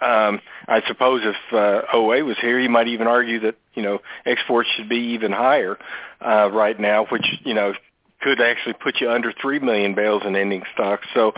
um 0.00 0.40
I 0.68 0.82
suppose 0.88 1.22
if 1.24 1.52
uh, 1.52 1.82
OA 1.92 2.24
was 2.24 2.36
here 2.40 2.58
he 2.58 2.68
might 2.68 2.88
even 2.88 3.06
argue 3.06 3.40
that 3.40 3.56
you 3.74 3.82
know 3.82 3.98
exports 4.24 4.68
should 4.76 4.88
be 4.88 5.14
even 5.14 5.32
higher 5.32 5.78
uh 6.24 6.50
right 6.52 6.78
now 6.78 7.06
which 7.06 7.26
you 7.44 7.54
know 7.54 7.74
could 8.22 8.40
actually 8.40 8.72
put 8.72 9.00
you 9.00 9.10
under 9.10 9.32
3 9.40 9.58
million 9.58 9.94
bales 9.94 10.22
in 10.24 10.34
ending 10.36 10.62
stocks. 10.72 11.06
So 11.14 11.32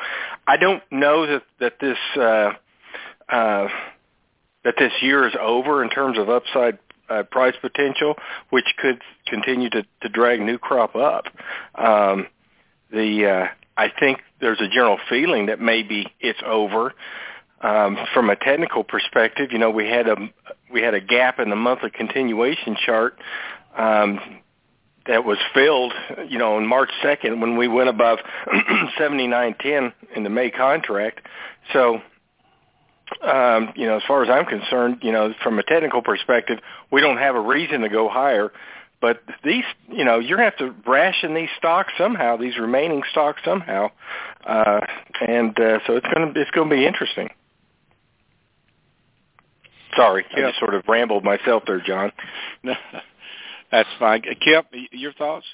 I 0.46 0.56
don't 0.56 0.82
know 0.92 1.26
that 1.26 1.42
that 1.58 1.80
this 1.80 1.98
uh 2.16 2.52
uh 3.28 3.68
that 4.68 4.74
this 4.78 4.92
year 5.00 5.26
is 5.26 5.32
over 5.40 5.82
in 5.82 5.88
terms 5.88 6.18
of 6.18 6.28
upside 6.28 6.78
uh, 7.08 7.22
price 7.22 7.54
potential, 7.58 8.16
which 8.50 8.66
could 8.76 9.00
continue 9.26 9.70
to, 9.70 9.82
to 10.02 10.10
drag 10.10 10.42
new 10.42 10.58
crop 10.58 10.94
up. 10.94 11.24
Um, 11.74 12.26
the 12.92 13.26
uh, 13.26 13.46
I 13.78 13.88
think 13.98 14.20
there's 14.42 14.60
a 14.60 14.68
general 14.68 14.98
feeling 15.08 15.46
that 15.46 15.58
maybe 15.58 16.12
it's 16.20 16.40
over. 16.44 16.92
Um, 17.62 17.96
from 18.12 18.28
a 18.28 18.36
technical 18.36 18.84
perspective, 18.84 19.52
you 19.52 19.58
know, 19.58 19.70
we 19.70 19.88
had 19.88 20.06
a 20.06 20.16
we 20.70 20.82
had 20.82 20.92
a 20.92 21.00
gap 21.00 21.38
in 21.38 21.48
the 21.48 21.56
monthly 21.56 21.88
continuation 21.88 22.76
chart 22.84 23.18
um, 23.74 24.20
that 25.06 25.24
was 25.24 25.38
filled, 25.54 25.94
you 26.28 26.36
know, 26.36 26.56
on 26.56 26.66
March 26.66 26.90
2nd 27.02 27.40
when 27.40 27.56
we 27.56 27.68
went 27.68 27.88
above 27.88 28.18
79.10 29.00 29.94
in 30.14 30.24
the 30.24 30.30
May 30.30 30.50
contract. 30.50 31.22
So 31.72 32.02
um, 33.22 33.72
you 33.76 33.86
know, 33.86 33.96
as 33.96 34.02
far 34.06 34.22
as 34.22 34.30
I'm 34.30 34.46
concerned, 34.46 34.98
you 35.02 35.12
know, 35.12 35.34
from 35.42 35.58
a 35.58 35.62
technical 35.62 36.02
perspective, 36.02 36.58
we 36.90 37.00
don't 37.00 37.18
have 37.18 37.34
a 37.34 37.40
reason 37.40 37.80
to 37.82 37.88
go 37.88 38.08
higher. 38.08 38.52
But 39.00 39.22
these, 39.44 39.64
you 39.88 40.04
know, 40.04 40.18
you're 40.18 40.38
going 40.38 40.50
to 40.50 40.56
have 40.56 40.74
to 40.74 40.90
ration 40.90 41.34
these 41.34 41.48
stocks 41.56 41.92
somehow, 41.96 42.36
these 42.36 42.58
remaining 42.58 43.02
stocks 43.10 43.40
somehow, 43.44 43.90
uh, 44.44 44.80
and 45.26 45.58
uh, 45.58 45.78
so 45.86 45.96
it's 45.96 46.06
going 46.12 46.34
to 46.34 46.40
it's 46.40 46.50
going 46.50 46.68
to 46.68 46.74
be 46.74 46.84
interesting. 46.84 47.28
Sorry, 49.96 50.24
yeah. 50.32 50.46
I 50.46 50.48
just 50.50 50.58
sort 50.58 50.74
of 50.74 50.82
rambled 50.88 51.24
myself 51.24 51.62
there, 51.66 51.80
John. 51.80 52.10
That's 53.70 53.88
fine. 53.98 54.22
Kip, 54.22 54.66
your 54.92 55.12
thoughts? 55.12 55.46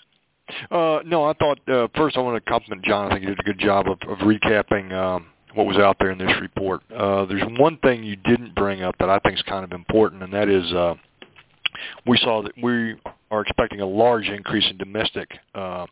Uh, 0.70 1.00
no, 1.04 1.25
I 1.25 1.32
thought 1.34 1.58
uh, 1.68 1.88
first 1.96 2.16
I 2.16 2.20
want 2.20 2.42
to 2.42 2.50
compliment 2.50 2.84
John. 2.84 3.06
I 3.06 3.14
think 3.14 3.20
he 3.20 3.26
did 3.26 3.40
a 3.40 3.42
good 3.42 3.58
job 3.58 3.87
of, 3.88 3.99
of 4.08 4.18
recapping 4.18 4.92
um, 4.92 5.26
what 5.54 5.66
was 5.66 5.76
out 5.76 5.96
there 5.99 6.11
in 6.11 6.18
this 6.18 6.32
report. 6.40 6.82
Uh, 6.92 7.25
there's 7.26 7.42
one 7.58 7.78
thing 7.78 8.02
you 8.02 8.16
didn't 8.16 8.54
bring 8.54 8.82
up 8.82 8.96
that 8.99 9.08
I 9.08 9.18
think 9.20 9.37
is 9.37 9.42
kind 9.42 9.64
of 9.64 9.73
important, 9.73 10.23
and 10.23 10.32
that 10.32 10.49
is 10.49 10.73
uh, 10.73 10.94
we 12.06 12.16
saw 12.18 12.42
that 12.42 12.52
we 12.62 12.94
are 13.30 13.42
expecting 13.42 13.80
a 13.80 13.87
large 13.87 14.26
increase 14.26 14.68
in 14.70 14.76
domestic 14.78 15.30
uh, 15.54 15.87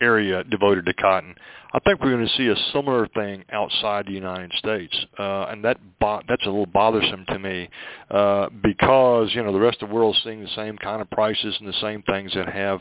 area 0.00 0.44
devoted 0.44 0.86
to 0.86 0.94
cotton. 0.94 1.34
I 1.72 1.78
think 1.80 2.00
we're 2.00 2.12
going 2.12 2.26
to 2.26 2.36
see 2.36 2.46
a 2.46 2.72
similar 2.72 3.08
thing 3.08 3.44
outside 3.52 4.06
the 4.06 4.12
United 4.12 4.52
States, 4.54 4.96
uh, 5.18 5.46
and 5.50 5.62
that 5.64 5.78
bo- 6.00 6.22
that's 6.28 6.44
a 6.44 6.48
little 6.48 6.66
bothersome 6.66 7.24
to 7.28 7.38
me 7.38 7.68
uh, 8.10 8.48
because 8.62 9.34
you 9.34 9.42
know 9.42 9.52
the 9.52 9.60
rest 9.60 9.82
of 9.82 9.88
the 9.88 9.94
world 9.94 10.16
is 10.16 10.22
seeing 10.22 10.40
the 10.40 10.54
same 10.56 10.78
kind 10.78 11.02
of 11.02 11.10
prices 11.10 11.56
and 11.58 11.68
the 11.68 11.80
same 11.80 12.02
things 12.02 12.32
that 12.34 12.48
have 12.48 12.80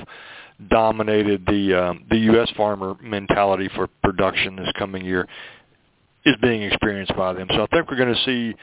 dominated 0.69 1.45
the 1.47 1.73
um, 1.73 2.05
the 2.09 2.17
U.S. 2.17 2.49
farmer 2.55 2.95
mentality 3.01 3.69
for 3.75 3.87
production 4.03 4.55
this 4.55 4.71
coming 4.77 5.03
year 5.03 5.27
is 6.27 6.35
being 6.41 6.61
experienced 6.63 7.15
by 7.15 7.33
them. 7.33 7.47
So 7.51 7.63
I 7.63 7.67
think 7.67 7.89
we're 7.89 7.97
going 7.97 8.13
to 8.13 8.23
see 8.25 8.55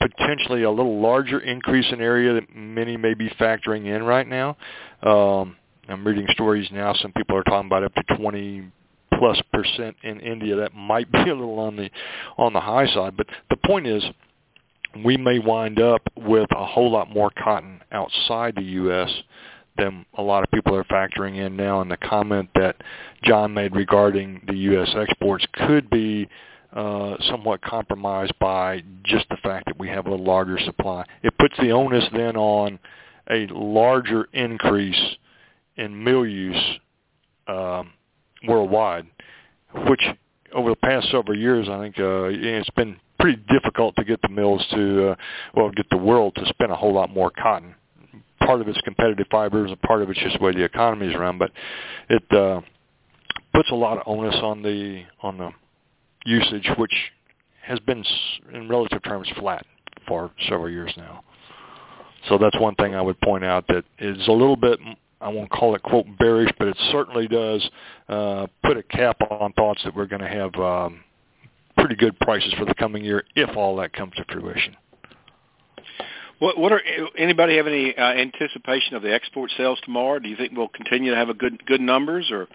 potentially 0.00 0.62
a 0.62 0.70
little 0.70 1.00
larger 1.00 1.40
increase 1.40 1.86
in 1.92 2.00
area 2.00 2.34
that 2.34 2.54
many 2.54 2.96
may 2.96 3.14
be 3.14 3.28
factoring 3.30 3.86
in 3.86 4.02
right 4.02 4.26
now. 4.26 4.56
Um, 5.02 5.56
I'm 5.88 6.06
reading 6.06 6.26
stories 6.30 6.68
now. 6.72 6.94
Some 6.94 7.12
people 7.12 7.36
are 7.36 7.42
talking 7.42 7.66
about 7.66 7.84
up 7.84 7.94
to 7.94 8.16
20 8.16 8.70
plus 9.18 9.40
percent 9.52 9.96
in 10.02 10.20
India. 10.20 10.56
That 10.56 10.74
might 10.74 11.10
be 11.10 11.18
a 11.18 11.34
little 11.34 11.58
on 11.58 11.76
the 11.76 11.90
on 12.38 12.52
the 12.52 12.60
high 12.60 12.86
side, 12.94 13.16
but 13.16 13.26
the 13.50 13.56
point 13.56 13.86
is, 13.86 14.02
we 15.04 15.16
may 15.16 15.38
wind 15.38 15.80
up 15.80 16.02
with 16.16 16.48
a 16.52 16.64
whole 16.64 16.90
lot 16.90 17.10
more 17.10 17.30
cotton 17.42 17.80
outside 17.92 18.54
the 18.56 18.62
U.S. 18.62 19.10
than 19.76 20.04
a 20.14 20.22
lot 20.22 20.42
of 20.42 20.50
people 20.50 20.74
are 20.74 20.84
factoring 20.84 21.44
in 21.44 21.56
now. 21.56 21.80
And 21.80 21.90
the 21.90 21.96
comment 21.96 22.50
that 22.54 22.76
John 23.22 23.54
made 23.54 23.74
regarding 23.74 24.42
the 24.46 24.54
U.S. 24.54 24.90
exports 24.96 25.46
could 25.52 25.88
be 25.90 26.28
uh, 26.72 27.16
somewhat 27.28 27.62
compromised 27.62 28.32
by 28.38 28.82
just 29.02 29.28
the 29.28 29.36
fact 29.38 29.66
that 29.66 29.78
we 29.78 29.88
have 29.88 30.06
a 30.06 30.14
larger 30.14 30.58
supply. 30.60 31.04
It 31.22 31.36
puts 31.38 31.56
the 31.58 31.70
onus 31.70 32.04
then 32.12 32.36
on 32.36 32.78
a 33.30 33.46
larger 33.50 34.28
increase 34.32 35.00
in 35.76 36.02
mill 36.02 36.26
use 36.26 36.62
um, 37.48 37.92
worldwide, 38.46 39.06
which 39.88 40.02
over 40.52 40.70
the 40.70 40.76
past 40.76 41.10
several 41.10 41.36
years, 41.36 41.68
I 41.68 41.78
think 41.78 41.98
uh, 41.98 42.24
it's 42.24 42.70
been 42.70 42.96
pretty 43.18 43.42
difficult 43.48 43.94
to 43.96 44.04
get 44.04 44.20
the 44.22 44.28
mills 44.28 44.64
to, 44.72 45.10
uh, 45.10 45.14
well, 45.54 45.70
get 45.70 45.88
the 45.90 45.96
world 45.96 46.34
to 46.36 46.46
spend 46.46 46.72
a 46.72 46.76
whole 46.76 46.94
lot 46.94 47.10
more 47.10 47.30
cotton. 47.30 47.74
Part 48.44 48.60
of 48.60 48.68
it's 48.68 48.80
competitive 48.82 49.26
fibers, 49.30 49.70
and 49.70 49.80
part 49.82 50.02
of 50.02 50.10
it's 50.10 50.18
just 50.20 50.38
the 50.38 50.44
way 50.44 50.52
the 50.52 50.64
economy 50.64 51.08
is 51.08 51.16
run. 51.16 51.38
But 51.38 51.52
it 52.08 52.22
uh, 52.32 52.60
puts 53.54 53.70
a 53.70 53.74
lot 53.74 53.98
of 53.98 54.02
onus 54.06 54.36
on 54.42 54.62
the 54.62 55.04
on 55.22 55.38
the 55.38 55.50
usage, 56.24 56.68
which 56.78 56.94
has 57.62 57.78
been 57.80 58.04
in 58.52 58.68
relative 58.68 59.02
terms 59.02 59.28
flat 59.38 59.64
for 60.08 60.30
several 60.48 60.70
years 60.70 60.92
now. 60.96 61.22
So 62.28 62.38
that's 62.38 62.58
one 62.58 62.74
thing 62.74 62.94
I 62.94 63.00
would 63.00 63.20
point 63.20 63.44
out 63.44 63.66
that 63.68 63.84
is 63.98 64.26
a 64.28 64.32
little 64.32 64.56
bit 64.56 64.78
I 65.20 65.28
won't 65.28 65.50
call 65.50 65.74
it 65.74 65.82
quote 65.82 66.06
bearish, 66.18 66.50
but 66.58 66.68
it 66.68 66.76
certainly 66.90 67.28
does 67.28 67.68
uh, 68.08 68.46
put 68.64 68.76
a 68.76 68.82
cap 68.82 69.18
on 69.30 69.52
thoughts 69.52 69.82
that 69.84 69.94
we're 69.94 70.06
going 70.06 70.22
to 70.22 70.28
have 70.28 70.54
um, 70.54 71.04
pretty 71.76 71.94
good 71.94 72.18
prices 72.20 72.52
for 72.58 72.64
the 72.64 72.74
coming 72.74 73.04
year 73.04 73.24
if 73.36 73.54
all 73.56 73.76
that 73.76 73.92
comes 73.92 74.14
to 74.16 74.24
fruition. 74.30 74.76
What, 76.40 76.56
what 76.58 76.72
are 76.72 76.80
anybody 77.18 77.58
have 77.58 77.66
any 77.66 77.96
uh, 77.96 78.02
anticipation 78.02 78.96
of 78.96 79.02
the 79.02 79.12
export 79.12 79.50
sales 79.56 79.78
tomorrow? 79.84 80.18
Do 80.18 80.28
you 80.28 80.36
think 80.36 80.52
we'll 80.56 80.68
continue 80.68 81.10
to 81.12 81.16
have 81.16 81.28
a 81.28 81.34
good 81.34 81.64
good 81.66 81.82
numbers, 81.82 82.30
or, 82.32 82.48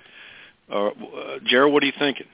or 0.70 0.90
uh, 0.90 1.40
Gerald, 1.46 1.72
what 1.72 1.84
are 1.84 1.86
you 1.86 1.94
thinking? 1.98 2.26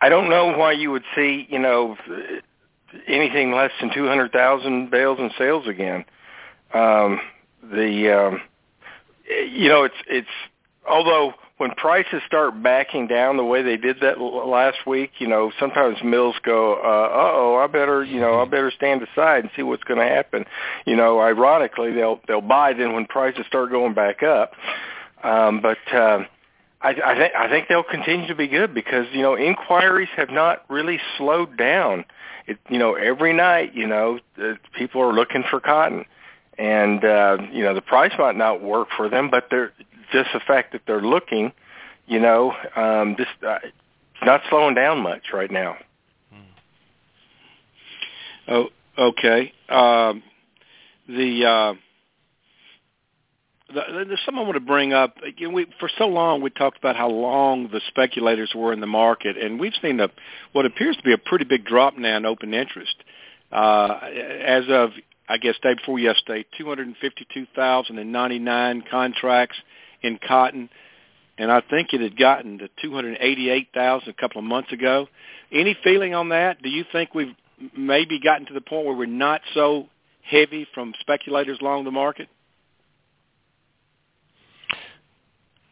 I 0.00 0.08
don't 0.08 0.30
know 0.30 0.56
why 0.56 0.72
you 0.72 0.90
would 0.90 1.04
see 1.14 1.46
you 1.50 1.58
know 1.58 1.94
anything 3.06 3.52
less 3.52 3.70
than 3.80 3.92
two 3.94 4.06
hundred 4.06 4.32
thousand 4.32 4.90
bales 4.90 5.18
in 5.18 5.30
sales 5.36 5.68
again. 5.68 6.06
Um, 6.72 7.20
the 7.62 8.18
um, 8.18 8.40
you 9.28 9.68
know 9.68 9.84
it's 9.84 9.94
it's 10.08 10.28
although 10.88 11.34
when 11.58 11.70
prices 11.70 12.20
start 12.26 12.62
backing 12.62 13.06
down 13.06 13.38
the 13.38 13.44
way 13.44 13.62
they 13.62 13.78
did 13.78 14.00
that 14.00 14.18
l- 14.18 14.48
last 14.48 14.86
week, 14.86 15.12
you 15.18 15.26
know, 15.26 15.50
sometimes 15.58 15.96
mills 16.04 16.36
go, 16.42 16.74
uh, 16.74 17.08
oh, 17.12 17.56
I 17.62 17.66
better, 17.66 18.04
you 18.04 18.20
know, 18.20 18.40
I 18.40 18.44
better 18.44 18.70
stand 18.70 19.02
aside 19.02 19.44
and 19.44 19.50
see 19.56 19.62
what's 19.62 19.84
going 19.84 19.98
to 19.98 20.06
happen. 20.06 20.44
You 20.86 20.96
know, 20.96 21.18
ironically, 21.18 21.92
they'll 21.92 22.20
they'll 22.28 22.42
buy 22.42 22.74
then 22.74 22.92
when 22.92 23.06
prices 23.06 23.46
start 23.46 23.70
going 23.70 23.94
back 23.94 24.22
up. 24.22 24.52
Um, 25.24 25.62
but 25.62 25.78
uh, 25.92 26.24
I, 26.82 26.90
I 26.90 27.14
think 27.16 27.34
I 27.34 27.48
think 27.48 27.68
they'll 27.68 27.82
continue 27.82 28.28
to 28.28 28.34
be 28.34 28.48
good 28.48 28.74
because 28.74 29.06
you 29.12 29.22
know 29.22 29.38
inquiries 29.38 30.10
have 30.16 30.30
not 30.30 30.64
really 30.68 31.00
slowed 31.16 31.56
down. 31.56 32.04
It, 32.46 32.58
you 32.68 32.78
know, 32.78 32.94
every 32.94 33.32
night, 33.32 33.74
you 33.74 33.86
know, 33.86 34.20
uh, 34.38 34.54
people 34.74 35.00
are 35.00 35.12
looking 35.12 35.42
for 35.50 35.58
cotton 35.58 36.04
and 36.58 37.04
uh, 37.04 37.38
you 37.52 37.62
know 37.62 37.74
the 37.74 37.82
price 37.82 38.12
might 38.18 38.36
not 38.36 38.62
work 38.62 38.88
for 38.96 39.08
them, 39.08 39.30
but 39.30 39.44
they're 39.50 39.72
just 40.12 40.30
the 40.32 40.40
fact 40.40 40.72
that 40.72 40.82
they're 40.86 41.02
looking, 41.02 41.52
you 42.06 42.20
know, 42.20 42.52
um, 42.74 43.16
just 43.16 43.30
uh, 43.46 43.58
not 44.22 44.40
slowing 44.48 44.74
down 44.74 45.00
much 45.00 45.32
right 45.32 45.50
now. 45.50 45.76
Oh, 48.48 48.68
okay. 48.98 49.52
Um, 49.68 50.22
the 51.08 51.44
uh, 51.44 51.74
there's 53.74 54.20
something 54.24 54.38
I 54.38 54.42
want 54.42 54.54
to 54.54 54.60
bring 54.60 54.92
up. 54.92 55.16
You 55.36 55.48
know, 55.48 55.54
we, 55.54 55.66
for 55.80 55.90
so 55.98 56.06
long, 56.06 56.40
we 56.40 56.50
talked 56.50 56.78
about 56.78 56.94
how 56.96 57.10
long 57.10 57.68
the 57.72 57.80
speculators 57.88 58.52
were 58.54 58.72
in 58.72 58.78
the 58.80 58.86
market, 58.86 59.36
and 59.36 59.58
we've 59.58 59.74
seen 59.82 59.98
a, 59.98 60.08
what 60.52 60.66
appears 60.66 60.96
to 60.96 61.02
be 61.02 61.12
a 61.12 61.18
pretty 61.18 61.44
big 61.44 61.64
drop 61.64 61.98
now 61.98 62.16
in 62.16 62.24
open 62.24 62.54
interest. 62.54 62.94
Uh, 63.50 63.98
as 64.44 64.66
of 64.68 64.90
I 65.28 65.38
guess 65.38 65.56
day 65.62 65.74
before 65.74 65.98
yesterday, 65.98 66.44
252,099 66.56 68.84
contracts 68.88 69.56
in 70.02 70.18
cotton, 70.26 70.68
and 71.38 71.50
I 71.50 71.60
think 71.60 71.92
it 71.92 72.00
had 72.00 72.18
gotten 72.18 72.58
to 72.58 72.68
288,000 72.82 74.08
a 74.08 74.12
couple 74.14 74.38
of 74.38 74.44
months 74.44 74.72
ago. 74.72 75.06
Any 75.52 75.76
feeling 75.84 76.14
on 76.14 76.30
that? 76.30 76.62
Do 76.62 76.68
you 76.68 76.84
think 76.92 77.14
we've 77.14 77.34
maybe 77.76 78.20
gotten 78.20 78.46
to 78.46 78.54
the 78.54 78.60
point 78.60 78.86
where 78.86 78.96
we're 78.96 79.06
not 79.06 79.40
so 79.54 79.88
heavy 80.22 80.66
from 80.74 80.92
speculators 81.00 81.58
along 81.60 81.84
the 81.84 81.90
market? 81.90 82.28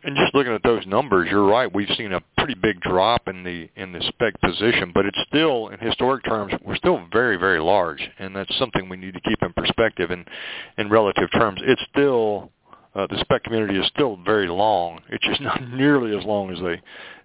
And 0.05 0.15
just 0.17 0.35
looking 0.35 0.53
at 0.53 0.63
those 0.63 0.87
numbers, 0.87 1.29
you're 1.31 1.47
right. 1.47 1.73
We've 1.75 1.89
seen 1.97 2.13
a 2.13 2.21
pretty 2.37 2.55
big 2.55 2.79
drop 2.83 3.27
in 3.27 3.43
the 3.43 3.71
in 3.75 3.91
the 3.91 4.03
spec 4.03 4.39
position, 4.43 4.93
but 4.95 5.07
it's 5.07 5.19
still, 5.27 5.69
in 5.69 5.79
historic 5.79 6.25
terms, 6.25 6.53
we're 6.63 6.77
still 6.77 7.07
very 7.11 7.39
very 7.39 7.59
large, 7.59 8.07
and 8.19 8.37
that's 8.37 8.55
something 8.59 8.91
we 8.91 8.99
need 8.99 9.15
to 9.15 9.21
keep 9.21 9.43
in 9.43 9.55
perspective. 9.55 10.11
And 10.11 10.29
in 10.77 10.91
relative 10.91 11.31
terms, 11.33 11.59
it's 11.65 11.81
still 11.91 12.51
uh, 12.95 13.07
the 13.09 13.19
spec 13.21 13.45
community 13.45 13.79
is 13.79 13.87
still 13.89 14.17
very 14.25 14.49
long. 14.49 15.01
It's 15.09 15.27
just 15.27 15.41
not 15.43 15.61
nearly 15.69 16.17
as 16.17 16.25
long 16.25 16.51
as 16.51 16.59
they 16.61 16.81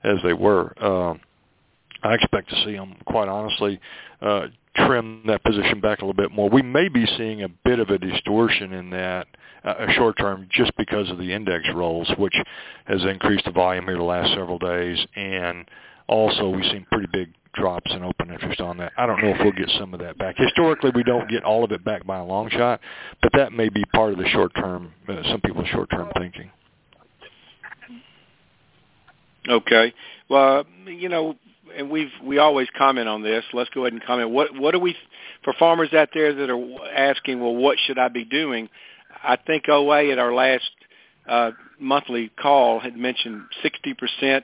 as 0.10 0.17
they 0.23 0.34
were. 0.34 0.73
Um, 0.84 1.19
I 2.01 2.13
expect 2.13 2.49
to 2.49 2.55
see 2.63 2.73
them, 2.73 2.95
quite 3.05 3.27
honestly, 3.27 3.79
uh, 4.21 4.47
trim 4.75 5.23
that 5.27 5.43
position 5.43 5.82
back 5.82 5.99
a 5.99 6.05
little 6.05 6.13
bit 6.13 6.32
more. 6.32 6.49
We 6.49 6.62
may 6.62 6.88
be 6.88 7.05
seeing 7.17 7.43
a 7.43 7.49
bit 7.49 7.79
of 7.79 7.89
a 7.89 7.97
distortion 7.97 8.73
in 8.73 8.89
that 8.91 9.27
uh, 9.63 9.91
short 9.93 10.17
term 10.17 10.47
just 10.49 10.71
because 10.77 11.10
of 11.10 11.17
the 11.17 11.34
index 11.34 11.65
rolls, 11.73 12.10
which 12.17 12.36
has 12.86 13.03
increased 13.03 13.45
the 13.45 13.51
volume 13.51 13.86
here 13.86 13.97
the 13.97 14.03
last 14.03 14.34
several 14.34 14.60
days, 14.60 14.97
and 15.15 15.65
also 16.08 16.49
we've 16.49 16.71
seen 16.71 16.86
pretty 16.91 17.10
big 17.12 17.34
drops 17.53 17.91
in 17.91 18.03
open 18.03 18.31
interest 18.31 18.62
on 18.62 18.77
that. 18.77 18.91
I 18.97 19.05
don't 19.05 19.21
know 19.21 19.29
if 19.29 19.38
we'll 19.39 19.51
get 19.51 19.69
some 19.79 19.93
of 19.93 19.99
that 20.01 20.17
back. 20.17 20.35
Historically, 20.38 20.91
we 20.93 21.03
don't 21.03 21.29
get 21.29 21.43
all 21.43 21.63
of 21.63 21.71
it 21.71 21.83
back 21.83 22.05
by 22.05 22.17
a 22.17 22.23
long 22.23 22.49
shot, 22.49 22.79
but 23.21 23.31
that 23.33 23.53
may 23.53 23.69
be 23.69 23.83
part 23.93 24.12
of 24.13 24.19
the 24.19 24.27
short 24.27 24.51
term, 24.55 24.91
uh, 25.07 25.21
some 25.29 25.41
people's 25.41 25.67
short 25.67 25.89
term 25.89 26.09
thinking. 26.17 26.51
Okay. 29.47 29.93
Well, 30.29 30.65
you 30.85 31.09
know, 31.09 31.35
and 31.75 31.89
we've 31.89 32.12
we 32.23 32.38
always 32.38 32.67
comment 32.77 33.07
on 33.07 33.23
this. 33.23 33.43
Let's 33.53 33.69
go 33.71 33.81
ahead 33.81 33.93
and 33.93 34.03
comment. 34.03 34.29
What 34.29 34.55
what 34.55 34.71
do 34.71 34.79
we 34.79 34.95
for 35.43 35.53
farmers 35.57 35.93
out 35.93 36.09
there 36.13 36.33
that 36.33 36.49
are 36.49 36.88
asking, 36.93 37.39
well, 37.39 37.55
what 37.55 37.77
should 37.85 37.97
I 37.97 38.09
be 38.09 38.25
doing? 38.25 38.69
I 39.23 39.38
think 39.38 39.67
OA 39.69 40.12
at 40.12 40.19
our 40.19 40.33
last 40.33 40.69
uh, 41.27 41.51
monthly 41.79 42.29
call 42.41 42.79
had 42.79 42.95
mentioned 42.95 43.43
60% 43.63 44.43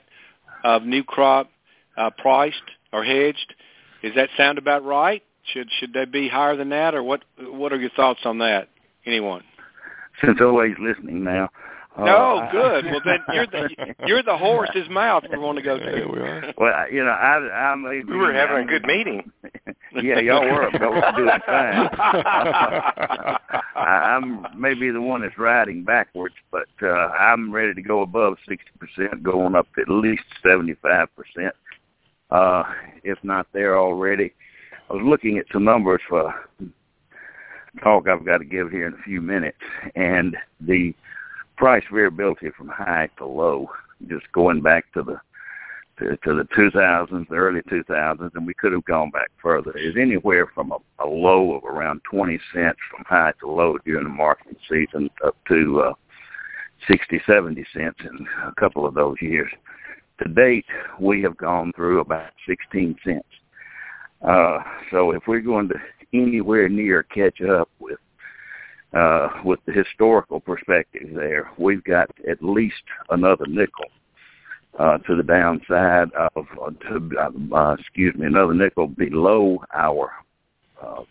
of 0.64 0.84
new 0.84 1.04
crop 1.04 1.50
uh, 1.98 2.10
priced 2.18 2.58
or 2.96 3.04
hedged. 3.04 3.54
Does 4.02 4.14
that 4.16 4.30
sound 4.38 4.58
about 4.58 4.84
right? 4.86 5.24
Should 5.54 5.70
should 5.80 5.94
they 5.94 6.06
be 6.06 6.28
higher 6.28 6.56
than 6.56 6.70
that, 6.70 6.96
or 6.96 7.04
what? 7.04 7.24
What 7.40 7.72
are 7.74 7.80
your 7.80 7.92
thoughts 7.92 8.22
on 8.26 8.40
that? 8.40 8.70
Anyone? 9.06 9.44
Since 10.24 10.40
OA's 10.42 10.76
listening 10.80 11.24
now, 11.24 11.50
no, 11.98 12.40
uh, 12.40 12.52
good. 12.52 12.86
Well, 12.86 13.02
then 13.06 13.20
you're 13.34 13.48
the 13.48 13.70
you're 14.06 14.24
the 14.24 14.38
horse's 14.38 14.90
mouth 14.90 15.24
we 15.32 15.38
want 15.38 15.58
to 15.58 15.64
go 15.64 15.78
to. 15.78 15.86
Yeah, 15.86 16.06
we 16.12 16.20
are. 16.20 16.54
Well, 16.58 16.92
you 16.92 17.04
know, 17.04 17.12
I 17.12 17.38
I 17.38 17.76
may 17.76 18.02
we 18.04 18.18
were 18.18 18.34
having 18.34 18.68
a 18.68 18.68
good 18.68 18.84
meeting. 18.86 19.32
yeah, 20.04 20.20
y'all 20.20 20.44
were, 20.44 20.70
but 20.72 20.92
we're 20.92 21.12
doing 21.16 21.40
fine. 21.46 21.90
I, 23.76 24.18
I'm 24.18 24.46
maybe 24.60 24.92
the 24.92 25.02
one 25.02 25.22
that's 25.22 25.38
riding 25.38 25.84
backwards, 25.84 26.36
but 26.52 26.68
uh, 26.82 26.88
I'm 26.88 27.54
ready 27.54 27.74
to 27.74 27.82
go 27.82 28.02
above 28.02 28.38
sixty 28.48 28.72
percent, 28.78 29.24
going 29.24 29.56
up 29.56 29.68
at 29.80 29.88
least 29.88 30.24
seventy 30.44 30.76
five 30.82 31.08
percent. 31.16 31.56
Uh, 32.32 32.64
if 33.04 33.18
not 33.24 33.48
there 33.54 33.78
already. 33.78 34.34
I 34.90 34.94
was 34.94 35.04
looking 35.04 35.38
at 35.38 35.46
some 35.52 35.64
numbers 35.64 36.02
for 36.08 36.34
talk 37.84 38.08
I've 38.08 38.26
got 38.26 38.38
to 38.38 38.46
give 38.46 38.72
here 38.72 38.88
in 38.88 38.94
a 38.94 39.04
few 39.04 39.22
minutes, 39.22 39.58
and 39.96 40.38
the 40.62 40.94
price 41.58 41.84
variability 41.92 42.50
from 42.52 42.68
high 42.68 43.10
to 43.18 43.26
low, 43.26 43.70
just 44.08 44.32
going 44.32 44.62
back 44.62 44.92
to 44.94 45.04
the 45.04 45.20
to, 45.98 46.18
to 46.26 46.34
the 46.36 46.44
2000s, 46.54 47.28
the 47.30 47.36
early 47.36 47.62
2000s, 47.62 48.32
and 48.36 48.46
we 48.46 48.54
could 48.54 48.74
have 48.74 48.84
gone 48.84 49.12
back 49.12 49.30
further, 49.42 49.72
is 49.78 49.96
anywhere 49.98 50.46
from 50.54 50.74
a, 50.74 50.78
a 51.00 51.08
low 51.08 51.54
of 51.54 51.64
around 51.64 52.02
20 52.10 52.38
cents 52.54 52.78
from 52.92 53.06
high 53.06 53.32
to 53.40 53.50
low 53.50 53.78
during 53.86 54.04
the 54.04 54.10
marketing 54.10 54.58
season 54.70 55.10
up 55.26 55.38
to 55.48 55.82
uh, 55.82 55.94
60, 56.90 57.22
70 57.26 57.66
cents 57.74 57.98
in 58.02 58.28
a 58.46 58.54
couple 58.56 58.86
of 58.86 58.94
those 58.94 59.16
years. 59.22 59.50
To 60.24 60.30
date, 60.30 60.66
we 61.00 61.22
have 61.24 61.36
gone 61.38 61.74
through 61.76 62.00
about 62.00 62.32
16 62.48 62.96
cents. 63.04 63.26
Uh, 64.22 64.60
so 64.92 65.12
if 65.12 65.24
we're 65.28 65.42
going 65.42 65.68
to 65.70 65.76
anywhere 66.14 66.70
near 66.70 67.04
catch 67.04 67.42
up 67.42 67.70
with 67.80 68.00
uh, 68.94 69.28
with 69.44 69.60
the 69.66 69.74
historical 69.74 70.40
perspective 70.40 71.10
there, 71.14 71.52
we've 71.58 71.84
got 71.84 72.10
at 72.30 72.42
least 72.42 72.82
another 73.10 73.46
nickel 73.46 73.90
uh, 74.80 74.98
to 75.00 75.18
the 75.18 75.24
downside 75.24 76.10
of, 76.14 76.46
uh, 76.62 76.70
to, 76.88 77.10
uh, 77.54 77.76
excuse 77.78 78.16
me, 78.16 78.26
another 78.26 78.54
nickel 78.54 78.88
below 78.88 79.62
our 79.74 80.12
uh, 80.82 81.04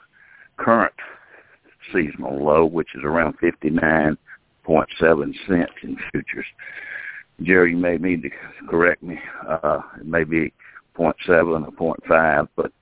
current 0.56 0.94
seasonal 1.92 2.42
low, 2.42 2.64
which 2.64 2.88
is 2.94 3.02
around 3.04 3.34
59.7 3.38 4.16
cents 5.46 5.72
in 5.82 5.96
futures. 6.10 6.46
Jerry, 7.42 7.72
you 7.72 7.76
may 7.76 7.96
need 7.96 8.22
to 8.22 8.30
correct 8.68 9.02
me. 9.02 9.18
Uh, 9.48 9.80
it 10.00 10.06
may 10.06 10.24
be 10.24 10.52
0.7 10.96 11.14
or 11.28 11.94
0.5, 12.06 12.48
but 12.56 12.72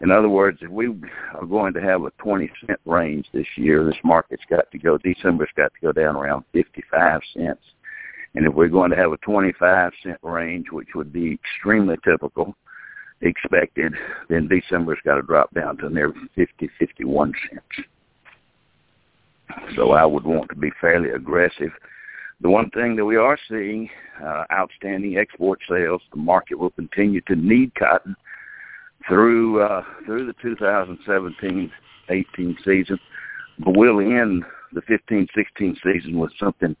in 0.00 0.10
other 0.10 0.28
words, 0.28 0.58
if 0.60 0.70
we 0.70 0.88
are 1.34 1.46
going 1.46 1.72
to 1.72 1.80
have 1.80 2.02
a 2.02 2.10
20 2.18 2.50
cent 2.66 2.78
range 2.84 3.26
this 3.32 3.46
year, 3.56 3.84
this 3.84 3.96
market's 4.04 4.44
got 4.50 4.70
to 4.70 4.78
go, 4.78 4.98
December's 4.98 5.48
got 5.56 5.72
to 5.72 5.80
go 5.80 5.92
down 5.92 6.16
around 6.16 6.44
55 6.52 7.20
cents. 7.34 7.62
And 8.34 8.46
if 8.46 8.52
we're 8.52 8.68
going 8.68 8.90
to 8.90 8.96
have 8.96 9.12
a 9.12 9.16
25 9.18 9.92
cent 10.02 10.18
range, 10.22 10.66
which 10.70 10.88
would 10.94 11.12
be 11.12 11.32
extremely 11.32 11.96
typical, 12.04 12.54
expected, 13.22 13.94
then 14.28 14.48
December's 14.48 14.98
got 15.04 15.14
to 15.14 15.22
drop 15.22 15.54
down 15.54 15.78
to 15.78 15.88
near 15.88 16.12
50, 16.34 16.68
51 16.78 17.32
cents. 17.48 17.88
So 19.74 19.92
I 19.92 20.04
would 20.04 20.24
want 20.24 20.50
to 20.50 20.56
be 20.56 20.70
fairly 20.80 21.10
aggressive. 21.10 21.72
The 22.40 22.50
one 22.50 22.70
thing 22.70 22.96
that 22.96 23.04
we 23.04 23.16
are 23.16 23.38
seeing, 23.48 23.88
uh, 24.22 24.44
outstanding 24.52 25.16
export 25.16 25.58
sales, 25.68 26.02
the 26.12 26.18
market 26.18 26.58
will 26.58 26.70
continue 26.70 27.22
to 27.22 27.36
need 27.36 27.74
cotton 27.74 28.14
through 29.08 29.62
uh, 29.62 29.82
through 30.04 30.26
the 30.26 30.34
2017-18 30.34 31.70
season, 32.64 32.98
but 33.58 33.76
we'll 33.76 34.00
end 34.00 34.44
the 34.72 34.82
15-16 34.82 35.76
season 35.82 36.18
with 36.18 36.32
something 36.38 36.76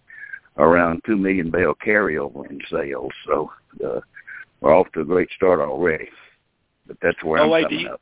around 0.58 1.00
two 1.06 1.16
million 1.16 1.50
bale 1.50 1.74
carryover 1.74 2.48
in 2.50 2.60
sales. 2.70 3.12
So 3.26 3.50
uh, 3.84 4.00
we're 4.60 4.74
off 4.74 4.88
to 4.92 5.00
a 5.00 5.04
great 5.04 5.28
start 5.36 5.60
already. 5.60 6.08
But 6.86 6.98
that's 7.02 7.22
where 7.22 7.40
oh, 7.40 7.52
I'm 7.52 7.64
coming 7.64 7.80
you, 7.80 7.90
up. 7.90 8.00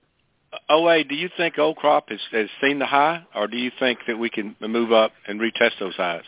OA, 0.69 1.05
do 1.05 1.15
you 1.15 1.29
think 1.37 1.59
old 1.59 1.77
crop 1.77 2.11
has, 2.11 2.21
has 2.31 2.49
seen 2.61 2.79
the 2.79 2.87
high, 2.87 3.25
or 3.35 3.49
do 3.49 3.57
you 3.57 3.73
think 3.79 4.01
that 4.07 4.19
we 4.19 4.31
can 4.31 4.55
move 4.61 4.93
up 4.93 5.13
and 5.27 5.41
retest 5.41 5.79
those 5.81 5.97
highs? 5.97 6.25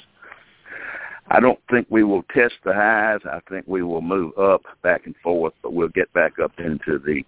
I 1.28 1.40
don't 1.40 1.58
think 1.70 1.86
we 1.90 2.04
will 2.04 2.22
test 2.34 2.54
the 2.64 2.72
highs. 2.72 3.20
I 3.24 3.40
think 3.48 3.66
we 3.66 3.82
will 3.82 4.00
move 4.00 4.36
up 4.38 4.62
back 4.82 5.06
and 5.06 5.14
forth, 5.22 5.54
but 5.62 5.72
we'll 5.72 5.88
get 5.88 6.12
back 6.12 6.38
up 6.38 6.52
into 6.58 6.98
the 6.98 7.24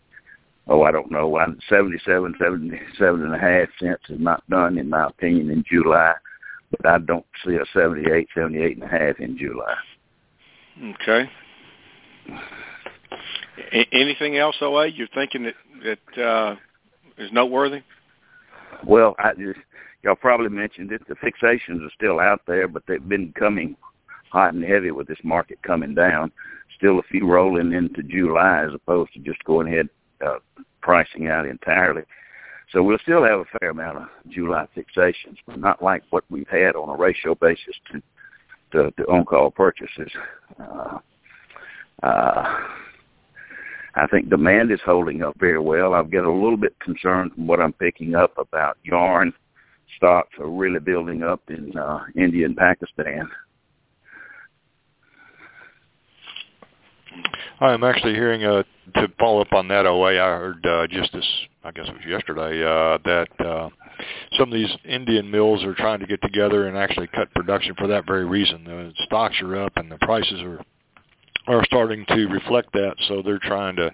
oh, 0.69 0.83
I 0.83 0.91
don't 0.91 1.11
know, 1.11 1.39
77, 1.69 2.35
77 2.39 3.23
and 3.23 3.35
a 3.35 3.39
half 3.39 3.69
cents 3.81 4.03
is 4.09 4.21
not 4.21 4.49
done, 4.51 4.79
in 4.79 4.91
my 4.91 5.07
opinion, 5.07 5.51
in 5.51 5.65
July. 5.71 6.15
But 6.71 6.87
I 6.87 6.99
don't 6.99 7.25
see 7.45 7.55
a 7.55 7.65
78, 7.73 8.29
78 8.35 8.77
and 8.77 8.85
a 8.85 8.89
half 8.89 9.19
in 9.19 9.39
July. 9.39 9.75
Okay. 11.01 11.31
A- 13.73 13.89
anything 13.93 14.37
else, 14.37 14.57
OA, 14.61 14.89
you're 14.89 15.09
thinking 15.15 15.45
that, 15.45 15.55
that 16.17 16.23
uh, 16.23 16.57
is 17.17 17.33
noteworthy? 17.33 17.81
Well, 18.87 19.17
I 19.19 19.33
just, 19.33 19.59
y'all 20.03 20.15
probably 20.15 20.51
mentioned 20.51 20.93
it. 20.93 21.01
The 21.09 21.15
fixations 21.15 21.85
are 21.85 21.91
still 21.95 22.21
out 22.21 22.43
there, 22.47 22.69
but 22.69 22.83
they've 22.87 23.09
been 23.09 23.33
coming 23.33 23.75
hot 24.31 24.55
and 24.55 24.65
heavy 24.65 24.91
with 24.91 25.09
this 25.09 25.19
market 25.25 25.63
coming 25.63 25.95
down. 25.95 26.33
Still 26.77 26.99
a 26.99 27.03
few 27.05 27.27
rolling 27.27 27.73
into 27.73 28.03
July 28.03 28.65
as 28.65 28.75
opposed 28.75 29.13
to 29.15 29.21
just 29.21 29.43
going 29.45 29.69
ahead 29.69 29.89
uh, 30.25 30.39
pricing 30.81 31.29
out 31.29 31.47
entirely. 31.47 32.03
So 32.73 32.83
we'll 32.83 32.99
still 32.99 33.25
have 33.25 33.41
a 33.41 33.59
fair 33.59 33.71
amount 33.71 33.99
of 33.99 34.09
July 34.29 34.67
fixations, 34.77 35.39
but 35.47 35.59
not 35.59 35.83
like 35.83 36.03
what 36.11 36.25
we've 36.31 36.49
had 36.49 36.77
on 36.77 36.89
a 36.89 36.97
ratio 36.97 37.35
basis 37.35 37.75
to 37.93 38.03
to, 38.73 38.91
to 38.99 39.05
on-call 39.05 39.51
purchases. 39.51 40.11
Uh, 40.61 40.99
uh, 42.03 42.57
I 43.95 44.07
think 44.11 44.29
demand 44.29 44.71
is 44.71 44.81
holding 44.85 45.23
up 45.23 45.37
very 45.39 45.59
well. 45.59 45.95
I've 45.95 46.11
got 46.11 46.25
a 46.25 46.31
little 46.31 46.57
bit 46.57 46.79
concerned 46.81 47.33
from 47.33 47.47
what 47.47 47.61
I'm 47.61 47.73
picking 47.73 48.15
up 48.15 48.37
about 48.37 48.77
yarn 48.83 49.33
stocks 49.97 50.35
are 50.39 50.49
really 50.49 50.81
building 50.81 51.23
up 51.23 51.41
in 51.49 51.77
uh, 51.77 52.05
India 52.15 52.47
and 52.47 52.57
Pakistan. 52.57 53.29
I'm 57.61 57.85
actually 57.85 58.15
hearing 58.15 58.45
uh, 58.45 58.63
to 58.95 59.09
follow 59.19 59.41
up 59.41 59.53
on 59.53 59.69
that 59.69 59.87
OA. 59.87 60.13
I 60.13 60.39
heard 60.39 60.65
uh, 60.65 60.87
just 60.87 61.13
this, 61.13 61.27
I 61.65 61.73
guess 61.73 61.87
it 61.89 61.93
was 61.93 62.05
yesterday, 62.07 62.63
uh, 62.63 62.99
that 63.05 63.47
uh, 63.47 63.69
some 64.39 64.49
of 64.49 64.55
these 64.55 64.71
Indian 64.85 65.31
mills 65.31 65.65
are 65.65 65.75
trying 65.75 66.01
to 66.01 66.07
get 66.07 66.23
together 66.23 66.69
and 66.69 66.77
actually 66.77 67.09
cut 67.09 67.33
production 67.35 67.75
for 67.77 67.87
that 67.89 68.07
very 68.07 68.25
reason. 68.25 68.65
The 68.65 68.93
stocks 69.05 69.37
are 69.43 69.57
up 69.57 69.73
and 69.77 69.91
the 69.91 69.99
prices 69.99 70.41
are 70.43 70.61
are 71.49 71.65
starting 71.65 72.05
to 72.09 72.27
reflect 72.27 72.71
that, 72.75 72.95
so 73.09 73.23
they're 73.23 73.39
trying 73.39 73.75
to 73.75 73.91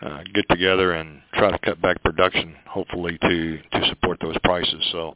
uh, 0.00 0.22
get 0.34 0.48
together 0.48 0.92
and 0.92 1.20
try 1.34 1.50
to 1.50 1.58
cut 1.58 1.80
back 1.82 2.02
production, 2.02 2.56
hopefully 2.66 3.18
to 3.20 3.58
to 3.58 3.88
support 3.88 4.18
those 4.20 4.36
prices. 4.42 4.82
So 4.92 5.14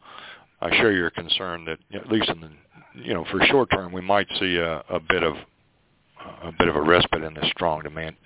I 0.60 0.70
share 0.76 0.92
your 0.92 1.10
concern 1.10 1.64
that 1.64 1.78
at 1.94 2.08
least 2.08 2.28
in 2.28 2.40
the 2.40 2.50
you 2.94 3.14
know 3.14 3.24
for 3.30 3.40
short 3.46 3.70
term 3.70 3.90
we 3.92 4.02
might 4.02 4.26
see 4.38 4.56
a, 4.56 4.82
a 4.90 5.00
bit 5.00 5.22
of 5.22 5.34
a 6.42 6.52
bit 6.52 6.68
of 6.68 6.76
a 6.76 6.82
respite 6.82 7.22
in 7.22 7.34
the 7.34 7.46
strong 7.54 7.82
demand 7.82 8.16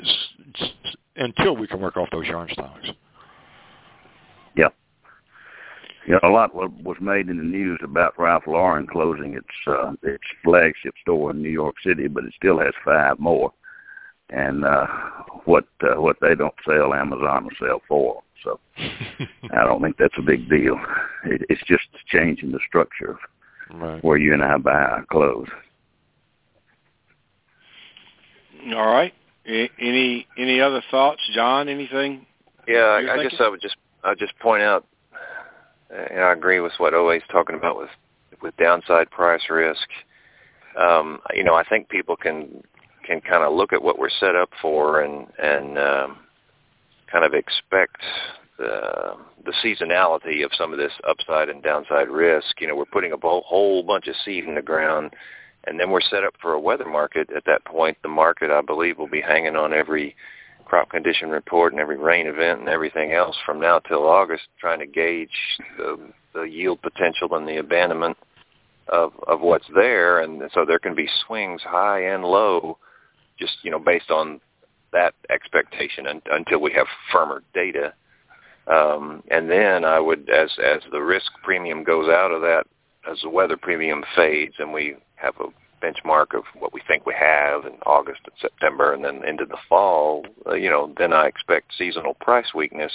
until 1.17 1.57
we 1.57 1.67
can 1.67 1.81
work 1.81 1.97
off 1.97 2.09
those 2.13 2.27
yarn 2.27 2.49
stocks. 2.53 2.89
Yeah. 4.57 4.69
Yeah, 6.09 6.19
a 6.23 6.29
lot 6.29 6.55
was 6.55 6.97
made 7.01 7.29
in 7.29 7.37
the 7.39 7.43
news 7.43 7.81
about 7.83 8.15
Ralph 8.17 8.45
Lauren 8.47 8.87
closing 8.87 9.35
its 9.35 9.47
uh, 9.67 9.93
its 10.05 10.23
flagship 10.45 10.95
store 11.03 11.33
in 11.33 11.43
New 11.43 11.51
York 11.51 11.75
City, 11.85 12.07
but 12.07 12.25
it 12.25 12.33
still 12.37 12.61
has 12.61 12.73
five 12.85 13.19
more. 13.19 13.53
And 14.31 14.65
uh, 14.65 14.87
what 15.47 15.67
uh, 15.83 16.01
what 16.01 16.17
they 16.21 16.37
don't 16.37 16.55
sell, 16.65 16.95
Amazon 16.95 17.45
will 17.45 17.67
sell 17.67 17.83
for. 17.89 18.23
So 18.45 18.61
I 19.53 19.65
don't 19.65 19.83
think 19.83 19.97
that's 19.99 20.15
a 20.19 20.23
big 20.23 20.49
deal. 20.49 20.79
It, 21.25 21.43
it's 21.49 21.63
just 21.67 21.89
changing 22.07 22.53
the 22.53 22.61
structure 22.69 23.11
of 23.11 23.81
right. 23.81 24.05
where 24.05 24.17
you 24.17 24.33
and 24.33 24.45
I 24.45 24.59
buy 24.59 24.71
our 24.71 25.05
clothes. 25.11 25.49
All 28.75 28.87
right. 28.87 29.13
Any 29.47 30.27
any 30.37 30.61
other 30.61 30.83
thoughts, 30.91 31.23
John? 31.33 31.69
Anything? 31.69 32.27
Yeah, 32.67 32.79
I, 32.79 33.15
I 33.15 33.23
guess 33.23 33.37
I 33.39 33.49
would 33.49 33.61
just 33.61 33.77
I 34.03 34.11
would 34.11 34.19
just 34.19 34.37
point 34.41 34.63
out, 34.63 34.85
and 35.91 36.21
I 36.21 36.33
agree 36.33 36.61
with 36.61 36.73
what 36.79 36.95
OA's 36.95 37.23
talking 37.31 37.55
about 37.55 37.79
with 37.79 37.91
with 38.43 38.57
downside 38.57 39.11
price 39.11 39.43
risk. 39.49 39.89
Um, 40.77 41.21
you 41.33 41.45
know, 41.45 41.55
I 41.55 41.65
think 41.65 41.89
people 41.89 42.17
can 42.17 42.63
can 43.05 43.21
kind 43.21 43.45
of 43.45 43.53
look 43.53 43.73
at 43.73 43.83
what 43.83 43.99
we're 43.99 44.11
set 44.11 44.35
up 44.35 44.51
for 44.61 45.01
and 45.01 45.29
and 45.39 45.79
um, 45.79 46.19
kind 47.11 47.25
of 47.25 47.35
expect 47.35 48.03
the 48.59 49.15
the 49.45 49.53
seasonality 49.65 50.45
of 50.45 50.51
some 50.59 50.73
of 50.73 50.79
this 50.79 50.93
upside 51.09 51.49
and 51.49 51.63
downside 51.63 52.09
risk. 52.09 52.61
You 52.61 52.67
know, 52.67 52.75
we're 52.75 52.85
putting 52.85 53.13
a 53.13 53.17
whole, 53.17 53.45
whole 53.47 53.83
bunch 53.85 54.09
of 54.09 54.17
seed 54.25 54.45
in 54.45 54.57
the 54.57 54.63
ground 54.63 55.15
and 55.67 55.79
then 55.79 55.91
we're 55.91 56.01
set 56.01 56.25
up 56.25 56.35
for 56.41 56.53
a 56.53 56.61
weather 56.61 56.87
market. 56.87 57.29
At 57.35 57.45
that 57.47 57.65
point, 57.65 57.97
the 58.03 58.09
market, 58.09 58.51
I 58.51 58.61
believe, 58.61 58.99
will 58.99 59.09
be 59.09 59.21
hanging 59.21 59.57
on 59.57 59.73
every 59.73 60.15
crop 60.65 60.91
condition 60.91 61.31
report 61.31 61.73
and 61.73 61.81
every 61.81 61.97
rain 61.97 62.27
event 62.27 62.61
and 62.61 62.69
everything 62.69 63.13
else 63.13 63.37
from 63.45 63.61
now 63.61 63.79
till 63.79 64.07
August, 64.07 64.45
trying 64.61 64.81
to 64.81 64.87
gauge 64.87 65.29
the, 65.77 65.99
the 66.35 66.43
yield 66.43 66.83
potential 66.83 67.35
and 67.35 67.49
the 67.49 67.59
abandonment 67.59 68.17
of 68.89 69.13
of 69.27 69.41
what's 69.41 69.67
there. 69.75 70.21
And 70.21 70.43
so 70.55 70.65
there 70.65 70.79
can 70.79 70.95
be 70.95 71.09
swings 71.27 71.63
high 71.63 72.01
and 72.13 72.25
low, 72.25 72.79
just 73.39 73.55
you 73.63 73.71
know 73.71 73.79
based 73.79 74.11
on 74.11 74.41
that 74.93 75.15
expectation 75.31 76.07
until 76.31 76.61
we 76.61 76.73
have 76.73 76.87
firmer 77.13 77.43
data. 77.55 77.93
Um, 78.67 79.23
and 79.31 79.49
then 79.49 79.85
I 79.85 80.01
would, 80.01 80.29
as 80.29 80.51
as 80.65 80.83
the 80.91 81.01
risk 81.01 81.31
premium 81.45 81.85
goes 81.85 82.09
out 82.09 82.33
of 82.33 82.41
that, 82.43 82.65
as 83.11 83.21
the 83.23 83.31
weather 83.31 83.57
premium 83.57 84.05
fades 84.15 84.55
and 84.59 84.73
we 84.73 84.97
have 85.17 85.35
a 85.41 85.47
benchmark 85.83 86.35
of 86.35 86.45
what 86.59 86.73
we 86.73 86.81
think 86.87 87.07
we 87.07 87.15
have 87.19 87.65
in 87.65 87.75
August 87.85 88.21
and 88.25 88.35
September, 88.41 88.93
and 88.93 89.05
then 89.05 89.25
into 89.25 89.45
the 89.45 89.59
fall, 89.69 90.25
uh, 90.47 90.55
you 90.55 90.71
know, 90.71 90.93
then 90.99 91.13
I 91.13 91.27
expect 91.27 91.73
seasonal 91.77 92.15
price 92.15 92.55
weakness 92.55 92.93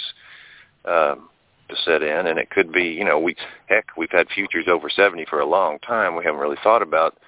um, 0.84 1.28
to 1.68 1.76
set 1.84 2.02
in, 2.02 2.26
and 2.26 2.38
it 2.38 2.50
could 2.50 2.72
be, 2.72 2.84
you 2.84 3.04
know, 3.04 3.18
we 3.18 3.36
heck, 3.66 3.86
we've 3.96 4.10
had 4.10 4.28
futures 4.28 4.66
over 4.68 4.90
70 4.90 5.26
for 5.30 5.40
a 5.40 5.46
long 5.46 5.78
time. 5.78 6.16
We 6.16 6.24
haven't 6.24 6.40
really 6.40 6.58
thought 6.62 6.82
about 6.82 7.18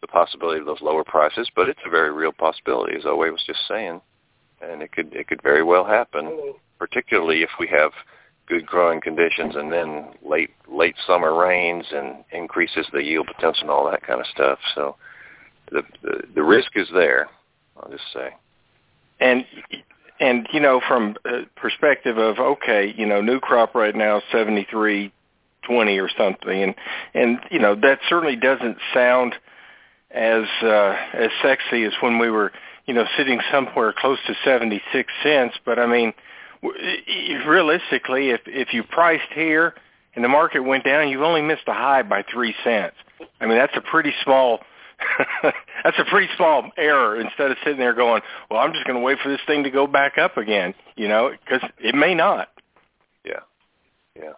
the 0.00 0.08
possibility 0.08 0.60
of 0.60 0.66
those 0.66 0.82
lower 0.82 1.04
prices, 1.04 1.48
but 1.54 1.68
it's 1.68 1.80
a 1.86 1.90
very 1.90 2.12
real 2.12 2.32
possibility, 2.32 2.96
as 2.96 3.06
OA 3.06 3.30
was 3.30 3.44
just 3.46 3.60
saying, 3.68 4.00
and 4.60 4.82
it 4.82 4.92
could 4.92 5.14
it 5.14 5.28
could 5.28 5.42
very 5.42 5.62
well 5.62 5.84
happen, 5.84 6.54
particularly 6.78 7.42
if 7.42 7.50
we 7.58 7.68
have 7.68 7.92
good 8.46 8.66
growing 8.66 9.00
conditions 9.00 9.54
and 9.56 9.72
then 9.72 10.06
late 10.24 10.50
late 10.68 10.94
summer 11.06 11.34
rains 11.34 11.84
and 11.92 12.24
increases 12.32 12.86
the 12.92 13.02
yield 13.02 13.26
potential 13.26 13.62
and 13.62 13.70
all 13.70 13.90
that 13.90 14.02
kind 14.02 14.20
of 14.20 14.26
stuff. 14.26 14.58
So 14.74 14.96
the 15.70 15.82
the, 16.02 16.22
the 16.34 16.42
risk 16.42 16.72
is 16.76 16.88
there. 16.92 17.28
I'll 17.76 17.90
just 17.90 18.04
say. 18.12 18.30
And 19.20 19.44
and 20.20 20.46
you 20.52 20.60
know 20.60 20.80
from 20.86 21.16
a 21.24 21.42
perspective 21.56 22.18
of 22.18 22.38
okay, 22.38 22.94
you 22.96 23.06
know 23.06 23.20
new 23.20 23.40
crop 23.40 23.74
right 23.74 23.94
now 23.94 24.22
seventy 24.32 24.66
three 24.70 25.12
twenty 25.62 25.98
or 25.98 26.08
something, 26.16 26.62
and 26.62 26.74
and 27.14 27.38
you 27.50 27.58
know 27.58 27.74
that 27.74 27.98
certainly 28.08 28.36
doesn't 28.36 28.78
sound 28.94 29.34
as 30.10 30.44
uh, 30.62 30.96
as 31.14 31.30
sexy 31.42 31.84
as 31.84 31.92
when 32.00 32.18
we 32.18 32.30
were 32.30 32.52
you 32.86 32.94
know 32.94 33.06
sitting 33.16 33.40
somewhere 33.50 33.92
close 33.96 34.18
to 34.26 34.34
seventy 34.44 34.80
six 34.92 35.12
cents. 35.22 35.56
But 35.64 35.78
I 35.78 35.86
mean 35.86 36.12
realistically, 37.46 38.30
if 38.30 38.40
if 38.46 38.72
you 38.72 38.82
priced 38.82 39.32
here 39.34 39.74
and 40.14 40.24
the 40.24 40.28
market 40.28 40.60
went 40.60 40.84
down, 40.84 41.08
you've 41.08 41.22
only 41.22 41.42
missed 41.42 41.64
a 41.66 41.72
high 41.72 42.02
by 42.02 42.24
three 42.32 42.54
cents. 42.64 42.96
I 43.40 43.46
mean, 43.46 43.56
that's 43.56 43.76
a 43.76 43.80
pretty 43.80 44.12
small. 44.24 44.60
that's 45.84 45.98
a 45.98 46.04
pretty 46.04 46.28
small 46.36 46.70
error. 46.78 47.20
Instead 47.20 47.50
of 47.50 47.58
sitting 47.62 47.78
there 47.78 47.94
going, 47.94 48.22
"Well, 48.50 48.60
I'm 48.60 48.72
just 48.72 48.86
going 48.86 48.96
to 48.96 49.02
wait 49.02 49.18
for 49.22 49.28
this 49.28 49.40
thing 49.46 49.64
to 49.64 49.70
go 49.70 49.86
back 49.86 50.16
up 50.18 50.36
again," 50.36 50.74
you 50.96 51.08
know, 51.08 51.30
because 51.30 51.68
it 51.78 51.94
may 51.94 52.14
not. 52.14 52.48
Yeah, 53.24 53.40
yeah, 54.16 54.32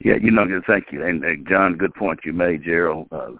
yeah. 0.00 0.16
You 0.20 0.32
know, 0.32 0.60
thank 0.66 0.86
you, 0.90 1.04
and, 1.04 1.22
and 1.22 1.46
John, 1.48 1.76
good 1.76 1.94
point 1.94 2.20
you 2.24 2.32
made, 2.32 2.64
Gerald. 2.64 3.06
Uh, 3.12 3.30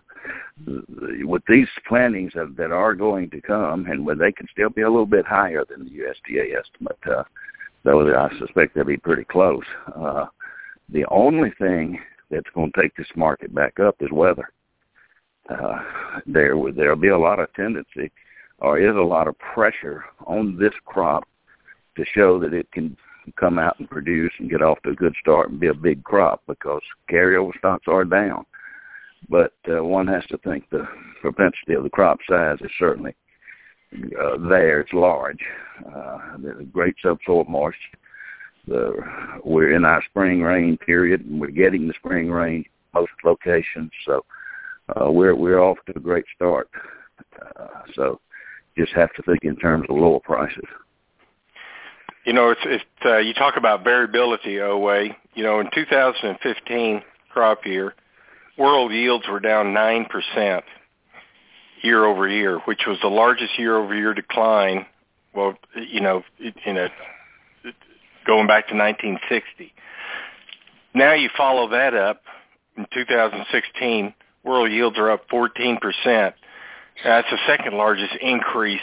with 1.24 1.42
these 1.48 1.68
plantings 1.86 2.32
that, 2.34 2.54
that 2.56 2.70
are 2.70 2.94
going 2.94 3.28
to 3.30 3.40
come, 3.40 3.86
and 3.86 4.06
where 4.06 4.14
they 4.14 4.32
can 4.32 4.46
still 4.52 4.70
be 4.70 4.82
a 4.82 4.88
little 4.88 5.06
bit 5.06 5.26
higher 5.26 5.64
than 5.68 5.84
the 5.84 5.90
USDA 5.90 6.58
estimate. 6.58 6.98
Uh, 7.04 7.24
though 7.84 8.14
I 8.14 8.30
suspect 8.38 8.74
they'll 8.74 8.84
be 8.84 8.96
pretty 8.96 9.24
close. 9.24 9.64
Uh, 9.94 10.26
the 10.88 11.04
only 11.10 11.52
thing 11.58 11.98
that's 12.30 12.48
going 12.54 12.72
to 12.72 12.82
take 12.82 12.96
this 12.96 13.06
market 13.14 13.54
back 13.54 13.78
up 13.80 13.96
is 14.00 14.10
weather. 14.10 14.48
Uh, 15.48 15.78
there 16.26 16.56
there'll 16.72 16.96
be 16.96 17.08
a 17.08 17.18
lot 17.18 17.38
of 17.38 17.52
tendency, 17.52 18.10
or 18.58 18.78
is 18.78 18.96
a 18.96 19.00
lot 19.00 19.28
of 19.28 19.38
pressure 19.38 20.04
on 20.26 20.58
this 20.58 20.72
crop 20.86 21.24
to 21.96 22.04
show 22.14 22.40
that 22.40 22.54
it 22.54 22.70
can 22.72 22.96
come 23.38 23.58
out 23.58 23.78
and 23.78 23.88
produce 23.88 24.32
and 24.38 24.50
get 24.50 24.62
off 24.62 24.80
to 24.82 24.90
a 24.90 24.94
good 24.94 25.14
start 25.20 25.50
and 25.50 25.60
be 25.60 25.68
a 25.68 25.74
big 25.74 26.02
crop 26.04 26.42
because 26.46 26.82
carryover 27.10 27.56
stocks 27.58 27.84
are 27.88 28.04
down. 28.04 28.44
But 29.28 29.52
uh, 29.68 29.82
one 29.82 30.06
has 30.08 30.24
to 30.26 30.38
think 30.38 30.68
the 30.70 30.86
propensity 31.20 31.74
of 31.74 31.82
the 31.82 31.90
crop 31.90 32.18
size 32.28 32.58
is 32.60 32.70
certainly 32.78 33.14
uh, 33.92 34.48
there. 34.48 34.80
It's 34.80 34.92
large. 34.92 35.40
Uh, 35.94 36.18
there's 36.38 36.60
a 36.60 36.64
great 36.64 36.94
subsoil 37.02 37.44
moisture. 37.44 37.98
The, 38.66 38.94
we're 39.44 39.74
in 39.74 39.84
our 39.84 40.02
spring 40.08 40.42
rain 40.42 40.78
period, 40.78 41.20
and 41.20 41.40
we're 41.40 41.50
getting 41.50 41.86
the 41.86 41.94
spring 41.98 42.30
rain 42.30 42.64
most 42.94 43.12
locations. 43.24 43.90
So 44.06 44.24
uh, 44.88 45.10
we're 45.10 45.34
we're 45.34 45.60
off 45.60 45.78
to 45.86 45.96
a 45.96 46.00
great 46.00 46.24
start. 46.34 46.68
Uh, 47.40 47.82
so 47.94 48.20
just 48.76 48.92
have 48.92 49.12
to 49.14 49.22
think 49.22 49.40
in 49.42 49.56
terms 49.56 49.86
of 49.88 49.96
lower 49.96 50.20
prices. 50.20 50.64
You 52.24 52.32
know, 52.32 52.50
it's 52.50 52.60
it's 52.64 52.84
uh, 53.04 53.18
you 53.18 53.34
talk 53.34 53.56
about 53.56 53.84
variability, 53.84 54.60
OA. 54.60 55.08
You 55.34 55.42
know, 55.42 55.60
in 55.60 55.68
2015 55.74 57.02
crop 57.30 57.66
year, 57.66 57.94
world 58.56 58.92
yields 58.92 59.26
were 59.28 59.40
down 59.40 59.74
nine 59.74 60.06
percent 60.06 60.64
year 61.84 62.04
over 62.04 62.28
year, 62.28 62.58
which 62.60 62.82
was 62.86 62.98
the 63.02 63.08
largest 63.08 63.58
year 63.58 63.76
over 63.76 63.94
year 63.94 64.14
decline. 64.14 64.86
Well, 65.34 65.54
you 65.76 66.00
know, 66.00 66.22
in 66.38 66.76
a 66.76 66.88
going 68.26 68.46
back 68.46 68.68
to 68.68 68.74
1960. 68.74 69.72
Now 70.94 71.14
you 71.14 71.28
follow 71.36 71.68
that 71.70 71.94
up 71.94 72.22
in 72.76 72.86
2016, 72.92 74.14
world 74.44 74.70
yields 74.70 74.98
are 74.98 75.10
up 75.10 75.28
14 75.28 75.78
percent. 75.78 76.34
That's 77.02 77.28
the 77.30 77.38
second 77.46 77.76
largest 77.76 78.14
increase 78.20 78.80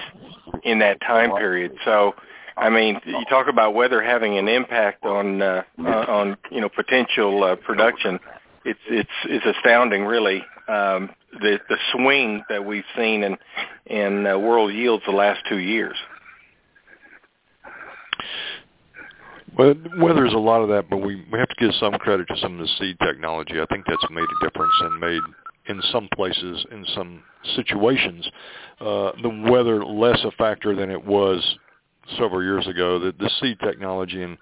in 0.63 0.79
that 0.79 0.99
time 0.99 1.31
period. 1.31 1.77
So, 1.85 2.13
I 2.57 2.69
mean, 2.69 2.99
you 3.05 3.23
talk 3.29 3.47
about 3.47 3.73
weather 3.73 4.03
having 4.03 4.37
an 4.37 4.49
impact 4.49 5.05
on 5.05 5.41
uh, 5.41 5.63
on 5.79 6.37
you 6.51 6.61
know 6.61 6.69
potential 6.69 7.43
uh, 7.43 7.55
production. 7.55 8.19
It's 8.65 8.79
it's 8.89 9.09
it's 9.25 9.45
astounding, 9.57 10.03
really 10.03 10.43
um, 10.67 11.09
the 11.39 11.59
the 11.69 11.77
swing 11.93 12.43
that 12.49 12.63
we've 12.65 12.83
seen 12.95 13.23
in 13.23 13.37
in 13.85 14.27
uh, 14.27 14.37
world 14.37 14.73
yields 14.73 15.03
the 15.05 15.11
last 15.11 15.41
two 15.47 15.59
years. 15.59 15.95
Well, 19.57 19.75
there's 20.15 20.33
a 20.33 20.37
lot 20.37 20.61
of 20.61 20.69
that, 20.69 20.89
but 20.89 20.97
we 20.97 21.25
we 21.31 21.39
have 21.39 21.49
to 21.49 21.55
give 21.59 21.73
some 21.79 21.93
credit 21.93 22.27
to 22.29 22.37
some 22.37 22.53
of 22.53 22.59
the 22.59 22.73
seed 22.79 22.97
technology. 22.99 23.59
I 23.59 23.65
think 23.65 23.85
that's 23.85 24.05
made 24.09 24.23
a 24.23 24.45
difference 24.45 24.73
and 24.81 24.99
made 24.99 25.21
in 25.67 25.81
some 25.91 26.07
places, 26.15 26.65
in 26.71 26.85
some 26.95 27.21
situations, 27.55 28.27
uh, 28.79 29.11
the 29.21 29.49
weather 29.51 29.85
less 29.85 30.19
a 30.23 30.31
factor 30.31 30.75
than 30.75 30.89
it 30.89 31.03
was 31.03 31.57
several 32.17 32.41
years 32.41 32.65
ago. 32.67 32.99
The, 32.99 33.13
the 33.19 33.29
seed 33.39 33.59
technology 33.59 34.23
in 34.23 34.37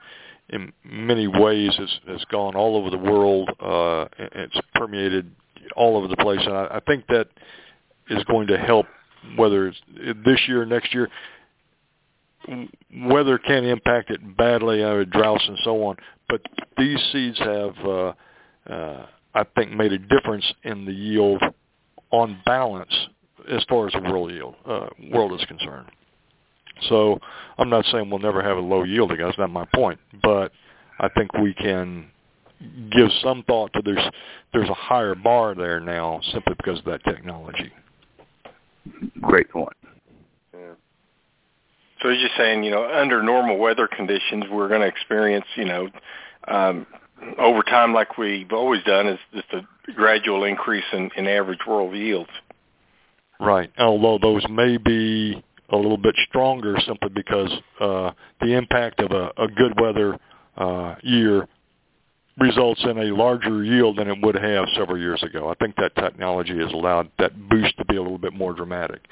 in 0.49 0.71
many 0.83 1.27
ways 1.27 1.75
has 1.77 1.99
has 2.07 2.23
gone 2.31 2.55
all 2.55 2.75
over 2.75 2.89
the 2.89 2.97
world. 2.97 3.49
Uh, 3.59 4.05
it's 4.17 4.59
permeated 4.75 5.31
all 5.75 5.97
over 5.97 6.07
the 6.07 6.17
place, 6.17 6.39
and 6.43 6.55
I, 6.55 6.65
I 6.65 6.79
think 6.87 7.05
that 7.07 7.27
is 8.09 8.23
going 8.25 8.47
to 8.47 8.57
help. 8.57 8.85
Whether 9.35 9.67
it's 9.67 9.77
this 10.23 10.39
year, 10.47 10.65
next 10.65 10.93
year, 10.93 11.09
weather 13.05 13.37
can 13.37 13.65
impact 13.65 14.11
it 14.11 14.37
badly, 14.37 14.83
uh, 14.83 15.03
droughts 15.03 15.43
and 15.45 15.57
so 15.63 15.83
on. 15.83 15.97
But 16.29 16.41
these 16.77 16.99
seeds 17.11 17.37
have, 17.39 17.75
uh, 17.83 18.13
uh, 18.69 19.05
I 19.33 19.43
think, 19.55 19.71
made 19.71 19.91
a 19.91 19.97
difference 19.97 20.45
in 20.63 20.85
the 20.85 20.93
yield 20.93 21.43
on 22.11 22.39
balance 22.45 22.93
as 23.49 23.63
far 23.67 23.87
as 23.87 23.93
the 23.93 24.01
world 24.01 24.31
yield 24.31 24.55
uh, 24.65 24.87
world 25.11 25.39
is 25.39 25.45
concerned. 25.47 25.87
So 26.87 27.19
I'm 27.57 27.69
not 27.69 27.85
saying 27.91 28.09
we'll 28.09 28.19
never 28.19 28.41
have 28.41 28.57
a 28.57 28.61
low 28.61 28.83
yield 28.83 29.11
again. 29.11 29.25
That's 29.25 29.37
not 29.37 29.49
my 29.49 29.65
point. 29.75 29.99
But 30.23 30.51
I 30.99 31.09
think 31.09 31.33
we 31.33 31.53
can 31.53 32.09
give 32.91 33.09
some 33.23 33.43
thought 33.43 33.71
to 33.73 33.81
there's 33.83 34.05
there's 34.53 34.69
a 34.69 34.73
higher 34.73 35.15
bar 35.15 35.55
there 35.55 35.79
now 35.79 36.19
simply 36.33 36.53
because 36.57 36.79
of 36.79 36.85
that 36.85 37.03
technology. 37.03 37.71
Great 39.21 39.49
point. 39.49 39.75
Yeah. 40.53 40.73
So 42.01 42.09
you're 42.09 42.21
just 42.21 42.37
saying, 42.37 42.63
you 42.63 42.71
know, 42.71 42.89
under 42.89 43.21
normal 43.21 43.57
weather 43.57 43.87
conditions, 43.87 44.45
we're 44.51 44.67
going 44.67 44.81
to 44.81 44.87
experience, 44.87 45.45
you 45.55 45.65
know, 45.65 45.89
um, 46.47 46.87
over 47.37 47.61
time, 47.63 47.93
like 47.93 48.17
we've 48.17 48.51
always 48.51 48.81
done, 48.83 49.07
is 49.07 49.19
just 49.33 49.47
a 49.53 49.91
gradual 49.93 50.43
increase 50.45 50.85
in, 50.93 51.09
in 51.15 51.27
average 51.27 51.59
world 51.67 51.95
yields. 51.95 52.29
Right. 53.39 53.71
Although 53.77 54.17
those 54.19 54.43
may 54.49 54.77
be 54.77 55.43
a 55.69 55.75
little 55.75 55.97
bit 55.97 56.15
stronger 56.27 56.77
simply 56.85 57.09
because 57.09 57.51
uh, 57.79 58.11
the 58.41 58.53
impact 58.57 58.99
of 59.01 59.11
a, 59.11 59.31
a 59.41 59.47
good 59.47 59.79
weather 59.79 60.17
uh, 60.57 60.95
year 61.03 61.47
results 62.39 62.81
in 62.83 62.97
a 62.97 63.15
larger 63.15 63.63
yield 63.63 63.97
than 63.97 64.09
it 64.09 64.17
would 64.21 64.35
have 64.35 64.65
several 64.75 64.97
years 64.97 65.21
ago. 65.23 65.49
I 65.49 65.55
think 65.55 65.75
that 65.77 65.95
technology 65.95 66.57
has 66.59 66.71
allowed 66.71 67.09
that 67.19 67.49
boost 67.49 67.77
to 67.77 67.85
be 67.85 67.95
a 67.95 68.01
little 68.01 68.17
bit 68.17 68.33
more 68.33 68.53
dramatic. 68.53 69.07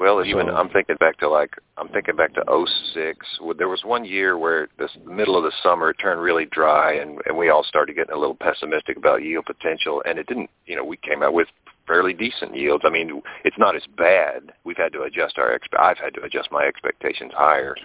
Well, 0.00 0.24
even 0.24 0.50
I'm 0.50 0.68
thinking 0.70 0.96
back 0.98 1.18
to 1.18 1.28
like 1.28 1.54
I'm 1.78 1.88
thinking 1.88 2.16
back 2.16 2.34
to 2.34 2.66
'06. 2.94 3.26
There 3.56 3.68
was 3.68 3.82
one 3.84 4.04
year 4.04 4.36
where 4.36 4.68
this 4.76 4.90
middle 5.06 5.36
of 5.36 5.44
the 5.44 5.52
summer 5.62 5.90
it 5.90 5.94
turned 5.94 6.20
really 6.20 6.46
dry, 6.46 6.94
and 6.94 7.20
and 7.26 7.36
we 7.36 7.48
all 7.48 7.62
started 7.62 7.94
getting 7.94 8.14
a 8.14 8.18
little 8.18 8.34
pessimistic 8.34 8.96
about 8.96 9.22
yield 9.22 9.46
potential. 9.46 10.02
And 10.04 10.18
it 10.18 10.26
didn't. 10.26 10.50
You 10.66 10.76
know, 10.76 10.84
we 10.84 10.96
came 10.96 11.22
out 11.22 11.32
with 11.32 11.48
fairly 11.86 12.12
decent 12.12 12.56
yields. 12.56 12.84
I 12.84 12.90
mean, 12.90 13.22
it's 13.44 13.58
not 13.58 13.76
as 13.76 13.82
bad. 13.96 14.52
We've 14.64 14.76
had 14.76 14.92
to 14.94 15.02
adjust 15.02 15.38
our. 15.38 15.56
Expe- 15.56 15.80
I've 15.80 15.98
had 15.98 16.14
to 16.14 16.22
adjust 16.22 16.50
my 16.50 16.64
expectations 16.64 17.32
higher 17.34 17.76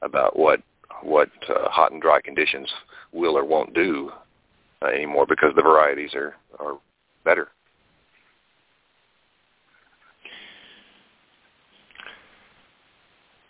about 0.00 0.38
what 0.38 0.60
what 1.02 1.28
uh, 1.48 1.68
hot 1.68 1.92
and 1.92 2.00
dry 2.00 2.20
conditions 2.22 2.68
will 3.12 3.36
or 3.36 3.44
won't 3.44 3.74
do 3.74 4.10
uh, 4.82 4.86
anymore 4.86 5.26
because 5.28 5.52
the 5.56 5.62
varieties 5.62 6.14
are 6.14 6.34
are 6.58 6.78
better. 7.24 7.48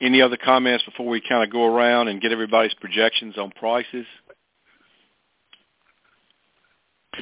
Any 0.01 0.23
other 0.23 0.37
comments 0.37 0.85
before 0.85 1.09
we 1.09 1.21
kind 1.21 1.43
of 1.43 1.51
go 1.51 1.67
around 1.67 2.07
and 2.07 2.21
get 2.21 2.31
everybody's 2.31 2.75
projections 2.75 3.37
on 3.37 3.51
prices? 3.51 4.07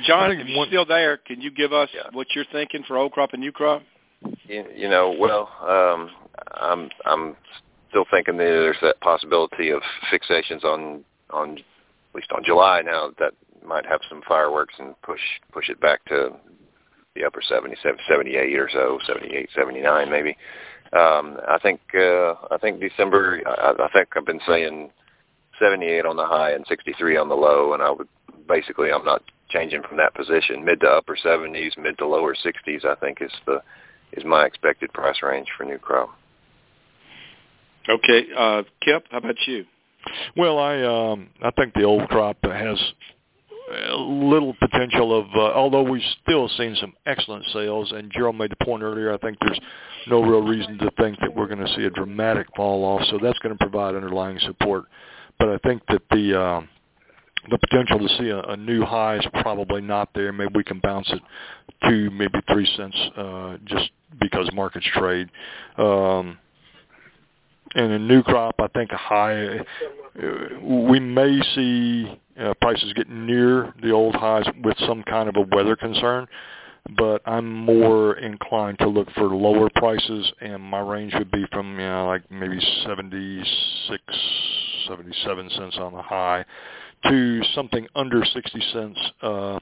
John, 0.05 0.31
if 0.33 0.47
you're 0.47 0.67
still 0.67 0.85
there, 0.85 1.17
can 1.17 1.41
you 1.41 1.51
give 1.51 1.73
us 1.73 1.89
yeah. 1.95 2.03
what 2.13 2.27
you're 2.35 2.45
thinking 2.53 2.85
for 2.87 2.99
old 2.99 3.13
crop 3.13 3.33
and 3.33 3.41
new 3.41 3.53
crop? 3.53 3.83
You, 4.45 4.65
you 4.75 4.89
know, 4.91 5.15
well, 5.19 5.49
um, 5.63 6.11
I'm 6.53 6.91
I'm 7.07 7.37
still 7.89 8.05
thinking 8.11 8.37
that 8.37 8.45
there's 8.45 8.77
that 8.83 9.01
possibility 9.01 9.71
of 9.71 9.81
fixations 10.13 10.65
on 10.65 11.05
on 11.31 11.53
at 11.53 12.15
least 12.15 12.31
on 12.33 12.43
July 12.45 12.83
now 12.83 13.11
that 13.19 13.33
might 13.67 13.87
have 13.87 14.01
some 14.09 14.23
fireworks 14.27 14.75
and 14.79 15.01
push 15.03 15.21
push 15.53 15.69
it 15.69 15.81
back 15.81 16.05
to 16.07 16.31
the 17.15 17.25
upper 17.25 17.41
70, 17.41 17.77
78 17.83 18.59
or 18.59 18.69
so, 18.71 18.99
78, 19.07 19.49
79 19.57 20.11
maybe. 20.11 20.37
Um, 20.93 21.39
I 21.49 21.59
think 21.63 21.81
uh, 21.95 22.35
I 22.51 22.59
think 22.61 22.81
December. 22.81 23.41
I, 23.47 23.73
I 23.83 23.89
think 23.93 24.09
I've 24.17 24.27
been 24.27 24.41
saying 24.47 24.91
78 25.59 26.07
on 26.07 26.17
the 26.17 26.27
high 26.27 26.53
and 26.53 26.65
63 26.69 27.17
on 27.17 27.29
the 27.29 27.35
low, 27.35 27.75
and 27.75 27.83
I 27.83 27.91
would 27.91 28.09
basically 28.49 28.93
I'm 28.93 29.05
not 29.05 29.23
changing 29.49 29.83
from 29.83 29.97
that 29.97 30.15
position. 30.15 30.65
Mid 30.65 30.81
to 30.81 30.89
upper 30.89 31.17
70s, 31.17 31.77
mid 31.79 31.99
to 31.99 32.07
lower 32.07 32.35
60s, 32.35 32.85
I 32.85 32.95
think 32.97 33.19
is 33.21 33.33
the 33.47 33.61
is 34.13 34.25
my 34.25 34.47
expected 34.47 34.93
price 34.93 35.17
range 35.23 35.49
for 35.57 35.65
new 35.65 35.79
crop. 35.79 36.11
Okay, 37.89 38.27
uh, 38.37 38.63
Kip, 38.83 39.05
how 39.11 39.19
about 39.19 39.37
you? 39.47 39.65
Well, 40.37 40.59
I 40.59 40.83
um, 40.83 41.29
I 41.43 41.51
think 41.51 41.75
the 41.75 41.85
old 41.85 42.09
crop 42.09 42.37
has 42.45 42.79
a 42.79 43.16
little 43.97 44.55
potential 44.55 45.19
of, 45.19 45.27
uh, 45.35 45.53
although 45.55 45.83
we've 45.83 46.03
still 46.23 46.49
seen 46.57 46.77
some 46.81 46.93
excellent 47.07 47.45
sales, 47.53 47.93
and 47.93 48.11
Gerald 48.13 48.37
made 48.37 48.51
the 48.51 48.65
point 48.65 48.83
earlier, 48.83 49.13
I 49.13 49.19
think 49.19 49.39
there's 49.41 49.61
no 50.07 50.23
real 50.23 50.43
reason 50.43 50.79
to 50.79 50.91
think 50.99 51.19
that 51.21 51.35
we're 51.35 51.47
going 51.49 51.65
to 51.65 51.75
see 51.75 51.85
a 51.85 51.91
dramatic 51.91 52.47
fall 52.57 52.85
off, 52.85 53.03
so 53.11 53.19
that's 53.21 53.39
going 53.41 53.57
to 53.57 53.59
provide 53.59 53.95
underlying 53.95 54.39
support. 54.41 54.85
But 55.39 55.49
I 55.49 55.59
think 55.59 55.83
that 55.89 56.03
the 56.11 56.41
uh, 56.41 56.61
the 57.51 57.59
potential 57.59 57.99
to 57.99 58.09
see 58.19 58.29
a, 58.31 58.41
a 58.41 58.57
new 58.57 58.85
high 58.85 59.17
is 59.17 59.27
probably 59.41 59.81
not 59.81 60.11
there. 60.15 60.33
Maybe 60.33 60.53
we 60.55 60.65
can 60.65 60.81
bounce 60.81 61.11
it 61.11 61.23
to 61.89 62.11
maybe 62.11 62.41
three 62.51 62.69
cents 62.77 62.97
uh, 63.17 63.57
just 63.65 63.91
because 64.21 64.49
markets 64.53 64.87
trade. 64.95 65.29
Um, 65.79 66.39
and 67.77 67.93
a 67.93 67.99
new 67.99 68.23
crop, 68.23 68.55
I 68.59 68.69
think 68.69 68.91
a 68.91 68.97
high, 68.97 69.59
uh, 69.59 70.61
we 70.63 70.99
may 70.99 71.39
see 71.55 72.19
uh, 72.41 72.55
prices 72.61 72.93
get 72.95 73.09
near 73.11 73.75
the 73.83 73.91
old 73.91 74.15
highs 74.15 74.47
with 74.65 74.77
some 74.87 75.03
kind 75.03 75.29
of 75.29 75.37
a 75.37 75.55
weather 75.55 75.77
concern, 75.77 76.27
but 76.97 77.21
I'm 77.27 77.53
more 77.53 78.17
inclined 78.17 78.79
to 78.79 78.89
look 78.89 79.11
for 79.13 79.25
lower 79.25 79.69
prices, 79.77 80.33
and 80.41 80.63
my 80.63 80.81
range 80.81 81.13
would 81.19 81.31
be 81.31 81.45
from 81.53 81.73
you 81.73 81.87
know 81.87 82.07
like 82.07 82.23
maybe 82.31 82.59
76, 82.87 84.03
77 84.89 85.51
cents 85.51 85.77
on 85.79 85.93
the 85.93 86.03
high 86.03 86.45
to 87.09 87.43
something 87.55 87.87
under 87.95 88.25
60 88.25 88.63
cents 88.73 88.99
uh, 89.21 89.59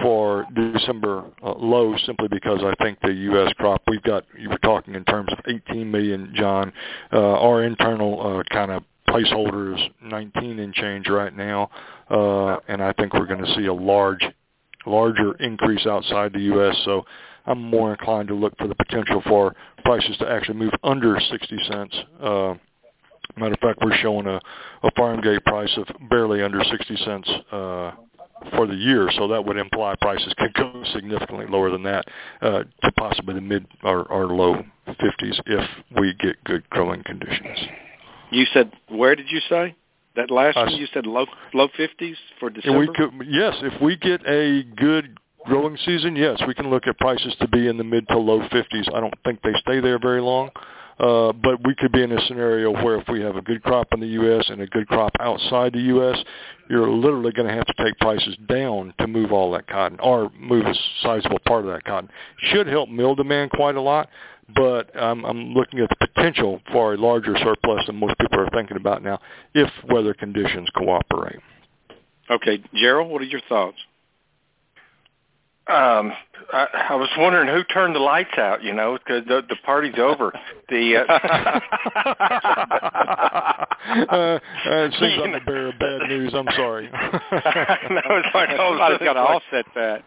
for 0.00 0.46
December 0.54 1.24
uh, 1.42 1.52
low 1.52 1.96
simply 2.06 2.28
because 2.28 2.60
I 2.62 2.74
think 2.82 2.98
the 3.02 3.12
U.S. 3.12 3.52
crop, 3.54 3.82
we've 3.88 4.02
got, 4.02 4.24
you 4.38 4.48
were 4.48 4.58
talking 4.58 4.94
in 4.94 5.04
terms 5.04 5.30
of 5.32 5.38
18 5.46 5.90
million, 5.90 6.32
John. 6.34 6.72
Uh, 7.12 7.18
our 7.18 7.64
internal 7.64 8.38
uh, 8.38 8.54
kind 8.54 8.70
of 8.70 8.82
placeholder 9.08 9.74
is 9.74 9.80
19 10.02 10.58
and 10.58 10.72
change 10.74 11.08
right 11.08 11.36
now, 11.36 11.70
uh, 12.10 12.56
and 12.68 12.82
I 12.82 12.92
think 12.92 13.14
we're 13.14 13.26
going 13.26 13.44
to 13.44 13.54
see 13.54 13.66
a 13.66 13.74
large, 13.74 14.24
larger 14.86 15.34
increase 15.34 15.86
outside 15.86 16.32
the 16.32 16.40
U.S. 16.40 16.76
So 16.84 17.04
I'm 17.46 17.60
more 17.60 17.92
inclined 17.92 18.28
to 18.28 18.34
look 18.34 18.56
for 18.58 18.68
the 18.68 18.74
potential 18.74 19.22
for 19.26 19.54
prices 19.84 20.16
to 20.18 20.30
actually 20.30 20.58
move 20.58 20.72
under 20.82 21.18
60 21.18 21.56
cents. 21.68 21.96
Uh, 22.20 22.54
matter 23.36 23.54
of 23.54 23.60
fact, 23.60 23.78
we're 23.82 23.96
showing 23.96 24.26
a, 24.26 24.40
a 24.82 24.90
farm 24.96 25.20
gate 25.20 25.44
price 25.44 25.70
of 25.76 25.86
barely 26.08 26.42
under 26.42 26.62
60 26.62 26.96
cents 27.04 27.30
uh, 27.52 27.92
for 28.54 28.66
the 28.66 28.74
year, 28.74 29.10
so 29.16 29.28
that 29.28 29.44
would 29.44 29.56
imply 29.56 29.94
prices 30.00 30.34
could 30.38 30.54
go 30.54 30.82
significantly 30.92 31.46
lower 31.48 31.70
than 31.70 31.82
that 31.84 32.04
uh, 32.42 32.64
to 32.82 32.92
possibly 32.96 33.34
the 33.34 33.40
mid 33.40 33.66
or, 33.82 34.04
or 34.04 34.26
low 34.26 34.62
50s 34.88 35.40
if 35.46 35.68
we 35.98 36.14
get 36.20 36.42
good 36.44 36.68
growing 36.70 37.02
conditions. 37.04 37.58
You 38.30 38.46
said 38.52 38.72
where 38.88 39.16
did 39.16 39.26
you 39.30 39.40
say 39.48 39.74
that 40.16 40.30
last 40.30 40.56
one? 40.56 40.72
You 40.72 40.86
said 40.92 41.06
low 41.06 41.26
low 41.54 41.68
50s 41.78 42.14
for 42.38 42.50
December. 42.50 42.86
Could, 42.94 43.26
yes, 43.28 43.54
if 43.62 43.80
we 43.80 43.96
get 43.96 44.20
a 44.26 44.62
good 44.76 45.18
growing 45.46 45.76
season, 45.84 46.16
yes, 46.16 46.40
we 46.46 46.54
can 46.54 46.70
look 46.70 46.86
at 46.86 46.98
prices 46.98 47.34
to 47.40 47.48
be 47.48 47.68
in 47.68 47.76
the 47.76 47.84
mid 47.84 48.06
to 48.08 48.18
low 48.18 48.40
50s. 48.40 48.94
I 48.94 49.00
don't 49.00 49.14
think 49.24 49.40
they 49.42 49.52
stay 49.60 49.80
there 49.80 49.98
very 49.98 50.20
long. 50.20 50.50
Uh, 51.00 51.32
but 51.32 51.66
we 51.66 51.74
could 51.74 51.92
be 51.92 52.02
in 52.02 52.12
a 52.12 52.26
scenario 52.26 52.70
where 52.70 53.00
if 53.00 53.08
we 53.08 53.22
have 53.22 53.36
a 53.36 53.40
good 53.40 53.62
crop 53.62 53.88
in 53.92 54.00
the 54.00 54.06
U.S. 54.06 54.44
and 54.50 54.60
a 54.60 54.66
good 54.66 54.86
crop 54.86 55.12
outside 55.18 55.72
the 55.72 55.80
U.S., 55.80 56.18
you're 56.68 56.90
literally 56.90 57.32
going 57.32 57.48
to 57.48 57.54
have 57.54 57.64
to 57.64 57.74
take 57.82 57.98
prices 58.00 58.36
down 58.46 58.92
to 59.00 59.06
move 59.06 59.32
all 59.32 59.50
that 59.52 59.66
cotton 59.66 59.98
or 60.02 60.30
move 60.38 60.66
a 60.66 60.74
sizable 61.02 61.38
part 61.46 61.64
of 61.64 61.72
that 61.72 61.84
cotton. 61.84 62.10
Should 62.52 62.66
help 62.66 62.90
mill 62.90 63.14
demand 63.14 63.50
quite 63.50 63.76
a 63.76 63.80
lot, 63.80 64.10
but 64.54 64.94
um, 64.94 65.24
I'm 65.24 65.54
looking 65.54 65.80
at 65.80 65.88
the 65.88 66.06
potential 66.06 66.60
for 66.70 66.92
a 66.92 66.98
larger 66.98 67.34
surplus 67.38 67.86
than 67.86 67.96
most 67.96 68.18
people 68.18 68.38
are 68.38 68.50
thinking 68.50 68.76
about 68.76 69.02
now 69.02 69.20
if 69.54 69.70
weather 69.88 70.12
conditions 70.12 70.68
cooperate. 70.76 71.40
Okay, 72.30 72.62
Gerald, 72.74 73.10
what 73.10 73.22
are 73.22 73.24
your 73.24 73.40
thoughts? 73.48 73.78
Um, 75.70 76.12
I, 76.52 76.66
I 76.90 76.94
was 76.96 77.08
wondering 77.16 77.48
who 77.48 77.62
turned 77.72 77.94
the 77.94 78.00
lights 78.00 78.36
out. 78.38 78.62
You 78.62 78.72
know, 78.74 78.98
'cause 79.06 79.22
the 79.26 79.42
the 79.48 79.56
party's 79.64 79.98
over. 79.98 80.32
The 80.68 80.96
uh, 80.96 81.04
uh, 84.10 84.14
uh, 84.14 84.38
it 84.66 84.94
seems 84.98 85.16
like 85.20 85.42
a 85.42 85.44
bearer 85.44 85.68
of 85.68 85.78
bad 85.78 86.08
news. 86.08 86.34
I'm 86.34 86.48
sorry. 86.56 86.88
no, 86.92 87.00
it's 87.32 88.34
like 88.34 88.48
oh, 88.58 88.76
Somebody's 88.78 88.98
got 88.98 89.14
to 89.14 89.20
offset 89.20 89.66
that. 89.74 90.04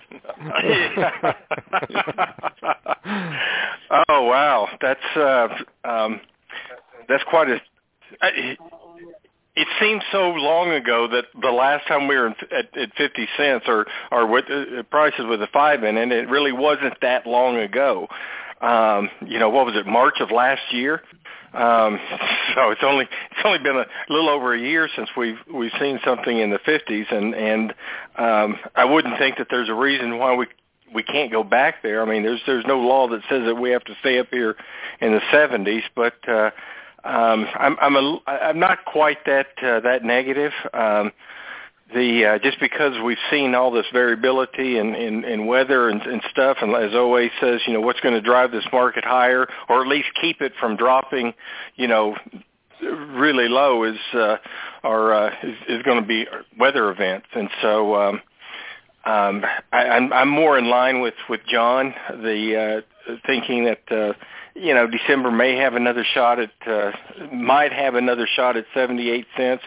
oh 4.09 4.23
wow, 4.23 4.67
that's 4.81 5.15
uh, 5.15 5.47
um, 5.85 6.19
that's 7.07 7.23
quite 7.29 7.49
a. 7.49 7.61
I, 8.21 8.27
it 8.35 8.59
seems 9.83 10.01
so 10.11 10.29
long 10.29 10.71
ago 10.71 11.07
that 11.07 11.25
the 11.41 11.51
last 11.51 11.87
time 11.87 12.07
we 12.07 12.15
were 12.15 12.27
in, 12.27 12.35
at, 12.51 12.75
at 12.77 12.93
50 12.95 13.27
cents 13.37 13.65
or 13.67 13.85
or 14.11 14.25
with 14.27 14.45
uh, 14.49 14.83
prices 14.83 15.25
with 15.27 15.41
a 15.41 15.47
five 15.47 15.83
in 15.83 15.97
it, 15.97 16.11
it 16.11 16.29
really 16.29 16.51
wasn't 16.51 16.93
that 17.01 17.27
long 17.27 17.57
ago. 17.57 18.07
Um, 18.61 19.09
you 19.25 19.39
know, 19.39 19.49
what 19.49 19.65
was 19.65 19.75
it, 19.75 19.85
March 19.85 20.21
of 20.21 20.31
last 20.31 20.61
year? 20.71 21.01
Um, 21.53 21.99
so 22.55 22.71
it's 22.71 22.83
only 22.83 23.05
it's 23.05 23.41
only 23.43 23.59
been 23.59 23.75
a 23.75 23.85
little 24.09 24.29
over 24.29 24.53
a 24.53 24.59
year 24.59 24.89
since 24.95 25.09
we've 25.17 25.37
we've 25.53 25.71
seen 25.79 25.99
something 26.05 26.37
in 26.37 26.49
the 26.49 26.59
50s, 26.59 27.13
and 27.13 27.35
and 27.35 27.73
um, 28.17 28.59
I 28.75 28.85
wouldn't 28.85 29.17
think 29.17 29.37
that 29.37 29.47
there's 29.49 29.69
a 29.69 29.73
reason 29.73 30.17
why 30.17 30.35
we 30.35 30.47
we 30.93 31.03
can't 31.03 31.31
go 31.31 31.43
back 31.43 31.83
there. 31.83 32.01
I 32.01 32.05
mean, 32.05 32.23
there's 32.23 32.41
there's 32.45 32.65
no 32.65 32.79
law 32.79 33.07
that 33.09 33.21
says 33.29 33.43
that 33.45 33.55
we 33.55 33.71
have 33.71 33.83
to 33.85 33.95
stay 33.99 34.19
up 34.19 34.27
here 34.31 34.55
in 35.01 35.11
the 35.11 35.21
70s, 35.31 35.81
but 35.95 36.13
uh, 36.27 36.51
um, 37.03 37.47
I'm 37.55 37.77
I'm 37.81 37.95
a 37.95 38.19
I'm 38.27 38.59
not 38.59 38.85
quite 38.85 39.25
that 39.25 39.47
uh, 39.61 39.79
that 39.81 40.03
negative. 40.03 40.51
Um, 40.73 41.11
the 41.93 42.25
uh, 42.25 42.39
just 42.39 42.59
because 42.59 42.93
we've 43.03 43.17
seen 43.29 43.55
all 43.55 43.71
this 43.71 43.85
variability 43.91 44.77
in 44.77 44.95
in, 44.95 45.23
in 45.25 45.45
weather 45.45 45.89
and, 45.89 46.01
and 46.01 46.21
stuff, 46.31 46.57
and 46.61 46.73
as 46.75 46.93
always 46.93 47.31
says, 47.39 47.61
you 47.67 47.73
know, 47.73 47.81
what's 47.81 47.99
going 47.99 48.15
to 48.15 48.21
drive 48.21 48.51
this 48.51 48.65
market 48.71 49.03
higher, 49.03 49.47
or 49.69 49.81
at 49.81 49.87
least 49.87 50.07
keep 50.19 50.41
it 50.41 50.53
from 50.59 50.75
dropping, 50.75 51.33
you 51.75 51.87
know, 51.87 52.15
really 52.81 53.47
low 53.47 53.83
is 53.83 53.97
uh, 54.13 54.37
or 54.83 55.13
uh, 55.13 55.29
is, 55.43 55.57
is 55.67 55.83
going 55.83 56.01
to 56.01 56.07
be 56.07 56.25
weather 56.57 56.89
events, 56.91 57.27
and 57.33 57.49
so. 57.61 57.95
Um, 57.95 58.21
um, 59.05 59.43
I, 59.73 59.89
I'm, 59.89 60.13
I'm 60.13 60.29
more 60.29 60.57
in 60.57 60.69
line 60.69 61.01
with 61.01 61.15
with 61.27 61.41
John, 61.45 61.93
the 62.09 62.83
uh, 63.07 63.15
thinking 63.25 63.65
that 63.65 63.91
uh, 63.91 64.13
you 64.55 64.73
know 64.73 64.87
December 64.87 65.31
may 65.31 65.55
have 65.57 65.73
another 65.75 66.03
shot 66.03 66.39
at 66.39 66.51
uh, 66.67 66.91
might 67.31 67.73
have 67.73 67.95
another 67.95 68.27
shot 68.27 68.57
at 68.57 68.65
78 68.73 69.25
cents. 69.35 69.63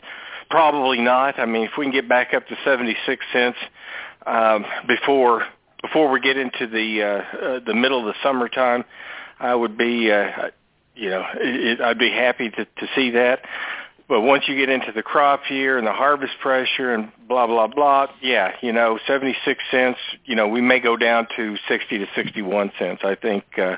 Probably 0.48 1.00
not. 1.00 1.38
I 1.38 1.46
mean, 1.46 1.64
if 1.64 1.72
we 1.76 1.84
can 1.84 1.92
get 1.92 2.08
back 2.08 2.32
up 2.32 2.46
to 2.48 2.56
76 2.64 3.24
cents 3.32 3.58
um, 4.26 4.64
before 4.86 5.44
before 5.82 6.10
we 6.10 6.20
get 6.20 6.36
into 6.36 6.66
the 6.66 7.02
uh, 7.02 7.06
uh, 7.06 7.60
the 7.64 7.74
middle 7.74 8.00
of 8.00 8.06
the 8.06 8.14
summertime, 8.22 8.84
I 9.40 9.54
would 9.54 9.76
be 9.76 10.10
uh, 10.10 10.50
you 10.94 11.10
know 11.10 11.24
it, 11.34 11.80
I'd 11.80 11.98
be 11.98 12.10
happy 12.10 12.50
to 12.50 12.64
to 12.64 12.88
see 12.94 13.10
that. 13.10 13.40
But 14.08 14.20
once 14.20 14.44
you 14.46 14.54
get 14.54 14.68
into 14.68 14.92
the 14.92 15.02
crop 15.02 15.50
year 15.50 15.78
and 15.78 15.86
the 15.86 15.92
harvest 15.92 16.34
pressure 16.40 16.94
and 16.94 17.10
blah 17.28 17.46
blah 17.46 17.66
blah, 17.66 18.06
yeah, 18.22 18.52
you 18.62 18.72
know, 18.72 19.00
76 19.06 19.64
cents, 19.70 19.98
you 20.24 20.36
know, 20.36 20.46
we 20.46 20.60
may 20.60 20.78
go 20.78 20.96
down 20.96 21.26
to 21.36 21.56
60 21.68 21.98
to 21.98 22.06
61 22.14 22.70
cents. 22.78 23.02
I 23.04 23.16
think 23.16 23.44
uh, 23.58 23.76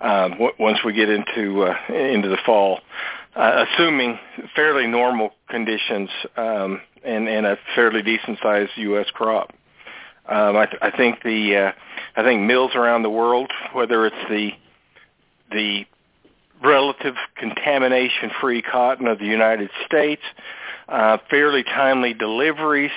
um, 0.00 0.32
w- 0.32 0.52
once 0.58 0.78
we 0.82 0.94
get 0.94 1.10
into 1.10 1.64
uh, 1.64 1.92
into 1.92 2.28
the 2.28 2.38
fall, 2.46 2.80
uh, 3.34 3.66
assuming 3.68 4.18
fairly 4.54 4.86
normal 4.86 5.32
conditions 5.50 6.08
um, 6.38 6.80
and 7.04 7.28
and 7.28 7.44
a 7.44 7.58
fairly 7.74 8.02
decent 8.02 8.38
sized 8.42 8.72
U.S. 8.76 9.06
crop. 9.12 9.52
Um, 10.28 10.56
I, 10.56 10.66
th- 10.66 10.82
I 10.82 10.90
think 10.90 11.22
the 11.22 11.56
uh, 11.56 11.72
I 12.16 12.22
think 12.22 12.42
mills 12.42 12.74
around 12.74 13.02
the 13.02 13.10
world, 13.10 13.52
whether 13.74 14.06
it's 14.06 14.16
the 14.30 14.52
the 15.52 15.84
relative 16.62 17.14
contamination-free 17.36 18.62
cotton 18.62 19.06
of 19.06 19.18
the 19.18 19.26
United 19.26 19.70
States, 19.84 20.22
uh, 20.88 21.18
fairly 21.30 21.62
timely 21.62 22.14
deliveries, 22.14 22.92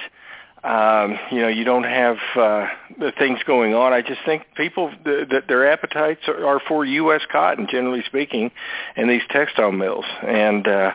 um, 0.64 1.18
you 1.32 1.42
know, 1.42 1.48
you 1.48 1.64
don't 1.64 1.86
have 1.86 2.18
uh, 2.36 2.68
the 3.00 3.14
things 3.18 3.40
going 3.48 3.74
on. 3.74 3.94
I 3.94 4.02
just 4.02 4.20
think 4.26 4.44
people 4.56 4.92
that 5.06 5.44
their 5.48 5.72
appetites 5.72 6.28
are, 6.28 6.46
are 6.46 6.60
for 6.68 6.84
U.S. 6.84 7.22
cotton, 7.32 7.68
generally 7.72 8.04
speaking, 8.06 8.52
and 8.98 9.10
these 9.10 9.22
textile 9.30 9.72
mills, 9.72 10.06
and 10.22 10.68
uh, 10.68 10.94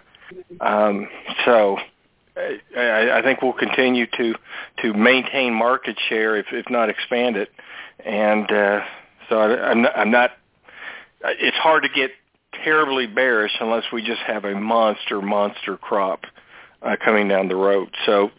um, 0.61 1.09
so. 1.45 1.79
I, 2.37 3.21
I 3.21 3.23
think 3.23 3.43
we'll 3.43 3.53
continue 3.53 4.07
to 4.17 4.35
to 4.83 4.93
maintain 4.93 5.55
market 5.55 5.97
share, 6.09 6.35
if 6.35 6.47
if 6.51 6.69
not 6.69 6.91
expand 6.91 7.37
it, 7.37 7.49
and 8.05 8.51
uh, 8.51 8.81
so 9.29 9.39
I, 9.39 9.71
I'm 9.71 9.83
not, 9.83 9.97
I'm 9.97 10.11
not. 10.11 10.31
It's 11.23 11.57
hard 11.57 11.85
to 11.85 11.89
get 11.89 12.11
terribly 12.63 13.07
bearish 13.07 13.53
unless 13.61 13.85
we 13.93 14.03
just 14.03 14.21
have 14.27 14.45
a 14.45 14.55
monster 14.55 15.21
monster 15.21 15.77
crop 15.77 16.21
uh, 16.83 16.97
coming 17.03 17.29
down 17.29 17.49
the 17.49 17.57
road. 17.57 17.89
So 18.07 18.31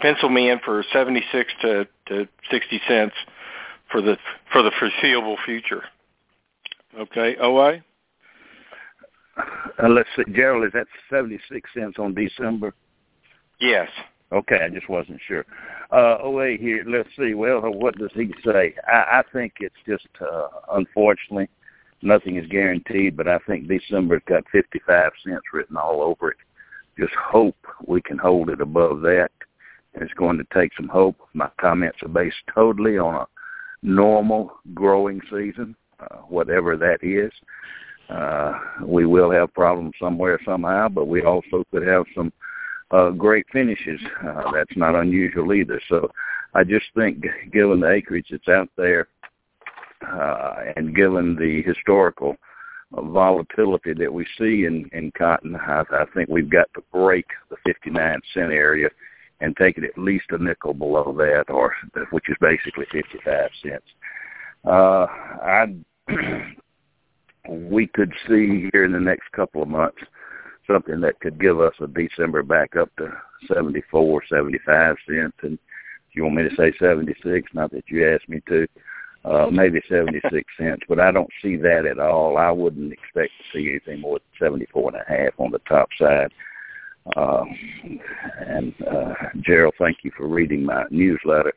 pencil 0.00 0.28
me 0.28 0.50
in 0.50 0.58
for 0.64 0.84
76 0.92 1.52
to, 1.62 1.88
to 2.06 2.28
60 2.50 2.80
cents 2.86 3.14
for 3.90 4.00
the 4.00 4.16
for 4.52 4.62
the 4.62 4.70
foreseeable 4.78 5.36
future. 5.44 5.82
Okay, 6.98 7.36
OA. 7.40 7.82
Uh, 9.82 9.88
let's 9.88 10.08
see, 10.16 10.24
Gerald, 10.32 10.64
is 10.66 10.72
that 10.72 10.86
76 11.10 11.70
cents 11.72 11.96
on 11.98 12.14
December? 12.14 12.74
Yes. 13.60 13.88
Okay, 14.32 14.58
I 14.62 14.68
just 14.68 14.88
wasn't 14.88 15.20
sure. 15.26 15.46
Uh, 15.90 16.18
OA 16.22 16.56
here, 16.58 16.84
let's 16.86 17.08
see. 17.18 17.34
Well, 17.34 17.60
what 17.60 17.96
does 17.96 18.10
he 18.14 18.34
say? 18.44 18.74
I, 18.86 19.20
I 19.20 19.22
think 19.32 19.54
it's 19.60 19.74
just, 19.86 20.08
uh, 20.20 20.48
unfortunately, 20.72 21.48
nothing 22.02 22.36
is 22.36 22.46
guaranteed, 22.48 23.16
but 23.16 23.28
I 23.28 23.38
think 23.46 23.68
December's 23.68 24.22
got 24.26 24.44
55 24.50 25.12
cents 25.24 25.42
written 25.52 25.76
all 25.76 26.02
over 26.02 26.30
it. 26.30 26.36
Just 26.98 27.14
hope 27.14 27.56
we 27.86 28.00
can 28.02 28.18
hold 28.18 28.50
it 28.50 28.60
above 28.60 29.00
that. 29.02 29.30
It's 29.94 30.12
going 30.14 30.38
to 30.38 30.46
take 30.54 30.72
some 30.76 30.88
hope. 30.88 31.16
My 31.34 31.48
comments 31.60 31.98
are 32.02 32.08
based 32.08 32.36
totally 32.54 32.98
on 32.98 33.14
a 33.14 33.26
normal 33.82 34.52
growing 34.74 35.20
season, 35.30 35.74
uh, 36.00 36.16
whatever 36.28 36.76
that 36.76 36.98
is. 37.02 37.32
Uh, 38.08 38.58
we 38.84 39.06
will 39.06 39.30
have 39.30 39.52
problems 39.54 39.92
somewhere 40.00 40.38
somehow, 40.44 40.88
but 40.88 41.06
we 41.06 41.22
also 41.22 41.64
could 41.70 41.86
have 41.86 42.04
some 42.14 42.32
uh, 42.90 43.10
great 43.10 43.46
finishes. 43.52 44.00
Uh, 44.26 44.50
that's 44.52 44.76
not 44.76 44.94
unusual 44.94 45.52
either. 45.52 45.80
So 45.88 46.10
I 46.54 46.64
just 46.64 46.86
think, 46.94 47.24
given 47.52 47.80
the 47.80 47.90
acreage 47.90 48.28
that's 48.30 48.48
out 48.48 48.70
there, 48.76 49.08
uh, 50.06 50.54
and 50.76 50.94
given 50.94 51.36
the 51.36 51.62
historical 51.62 52.36
volatility 52.92 53.92
that 53.94 54.12
we 54.12 54.26
see 54.38 54.64
in, 54.64 54.88
in 54.92 55.12
cotton, 55.16 55.56
I, 55.56 55.82
I 55.92 56.04
think 56.14 56.28
we've 56.28 56.50
got 56.50 56.68
to 56.74 56.82
break 56.92 57.26
the 57.50 57.56
59 57.66 58.20
cent 58.32 58.52
area 58.52 58.88
and 59.40 59.56
take 59.56 59.78
it 59.78 59.84
at 59.84 59.98
least 59.98 60.26
a 60.30 60.42
nickel 60.42 60.74
below 60.74 61.14
that, 61.16 61.44
or 61.48 61.74
which 62.10 62.28
is 62.28 62.36
basically 62.40 62.86
55 62.90 63.50
cents. 63.62 63.84
Uh, 64.66 65.06
I 65.42 65.74
we 67.48 67.86
could 67.86 68.12
see 68.26 68.68
here 68.72 68.84
in 68.84 68.92
the 68.92 69.00
next 69.00 69.30
couple 69.32 69.62
of 69.62 69.68
months 69.68 69.98
something 70.66 71.00
that 71.00 71.20
could 71.20 71.40
give 71.40 71.60
us 71.60 71.72
a 71.80 71.86
December 71.86 72.42
back 72.42 72.76
up 72.76 72.90
to 72.96 73.10
74, 73.52 74.22
75 74.28 74.96
cents, 75.06 75.36
and 75.42 75.58
you 76.12 76.24
want 76.24 76.36
me 76.36 76.42
to 76.48 76.56
say 76.56 76.72
76, 76.78 77.48
not 77.54 77.70
that 77.70 77.84
you 77.88 78.06
asked 78.08 78.28
me 78.28 78.42
to, 78.48 78.64
uh, 78.64 78.66
maybe 79.50 79.80
76 79.88 80.44
cents, 80.58 80.82
but 80.88 81.00
I 81.00 81.10
don't 81.10 81.30
see 81.42 81.56
that 81.56 81.86
at 81.86 81.98
all. 81.98 82.36
I 82.38 82.50
wouldn't 82.50 82.92
expect 82.92 83.32
to 83.38 83.58
see 83.58 83.70
anything 83.70 84.00
more 84.00 84.18
than 84.18 84.46
74 84.46 84.92
and 84.92 85.02
a 85.02 85.04
half 85.08 85.38
on 85.38 85.50
the 85.50 85.60
top 85.60 85.88
side. 85.98 86.32
Uh, 87.16 87.44
and 88.46 88.74
uh, 88.86 89.14
Gerald, 89.40 89.74
thank 89.78 89.98
you 90.02 90.10
for 90.16 90.26
reading 90.26 90.64
my 90.64 90.84
newsletter. 90.90 91.52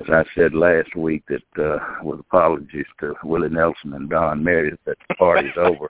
As 0.00 0.06
I 0.10 0.24
said 0.34 0.54
last 0.54 0.96
week, 0.96 1.22
that 1.28 1.62
uh, 1.64 1.78
with 2.02 2.18
apologies 2.18 2.86
to 3.00 3.14
Willie 3.22 3.48
Nelson 3.48 3.94
and 3.94 4.10
Don 4.10 4.42
Meredith, 4.42 4.80
that 4.86 4.98
the 5.08 5.14
party's 5.14 5.56
over. 5.56 5.88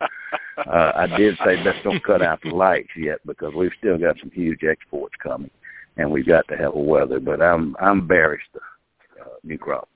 Uh, 0.57 0.93
I 0.95 1.07
did 1.17 1.37
say 1.45 1.61
let's 1.65 1.83
don't 1.83 2.05
cut 2.05 2.23
out 2.23 2.41
the 2.43 2.51
lights 2.51 2.91
yet 2.97 3.19
because 3.27 3.55
we've 3.57 3.73
still 3.79 3.99
got 3.99 4.19
some 4.21 4.31
huge 4.31 4.63
exports 4.63 5.15
coming, 5.23 5.51
and 5.97 6.11
we've 6.11 6.27
got 6.27 6.47
to 6.49 6.57
have 6.57 6.75
a 6.75 6.79
weather. 6.79 7.19
But 7.19 7.41
I'm 7.43 7.75
I'm 7.81 8.07
bearish 8.07 8.43
the 8.53 8.61
uh, 9.21 9.29
new 9.43 9.59
crop. 9.59 9.89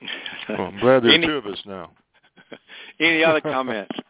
Well, 0.48 0.62
I'm 0.62 0.80
glad 0.80 1.04
there's 1.04 1.14
Any, 1.14 1.26
two 1.26 1.34
of 1.34 1.46
us 1.46 1.60
now. 1.64 1.92
Any 3.00 3.22
other 3.22 3.40
comments? 3.40 3.94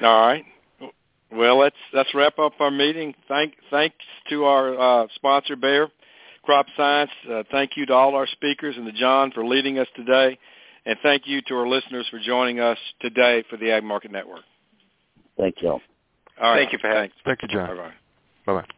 All 0.00 0.26
right. 0.26 0.44
Well, 1.30 1.58
let's 1.58 1.76
let's 1.92 2.14
wrap 2.14 2.38
up 2.38 2.52
our 2.60 2.70
meeting. 2.70 3.14
Thank 3.28 3.54
thanks 3.70 3.96
to 4.30 4.44
our 4.44 5.02
uh, 5.02 5.06
sponsor, 5.16 5.56
Bayer 5.56 5.88
Crop 6.44 6.66
Science. 6.76 7.10
Uh, 7.30 7.42
thank 7.50 7.76
you 7.76 7.86
to 7.86 7.92
all 7.92 8.14
our 8.14 8.26
speakers 8.26 8.76
and 8.76 8.86
to 8.86 8.92
John 8.92 9.32
for 9.32 9.44
leading 9.44 9.78
us 9.78 9.88
today, 9.96 10.38
and 10.86 10.96
thank 11.02 11.26
you 11.26 11.40
to 11.48 11.54
our 11.56 11.66
listeners 11.66 12.06
for 12.10 12.20
joining 12.20 12.60
us 12.60 12.78
today 13.00 13.44
for 13.50 13.56
the 13.56 13.72
Ag 13.72 13.82
Market 13.82 14.12
Network. 14.12 14.42
Thank 15.36 15.56
you. 15.60 15.70
All 15.70 15.80
right. 16.40 16.60
Thank 16.60 16.72
you 16.72 16.78
for 16.78 16.88
having. 16.88 17.10
Thank 17.24 17.42
you, 17.42 17.48
John. 17.48 17.68
Bye 17.68 17.74
bye. 17.74 17.92
Bye 18.46 18.60
bye. 18.60 18.74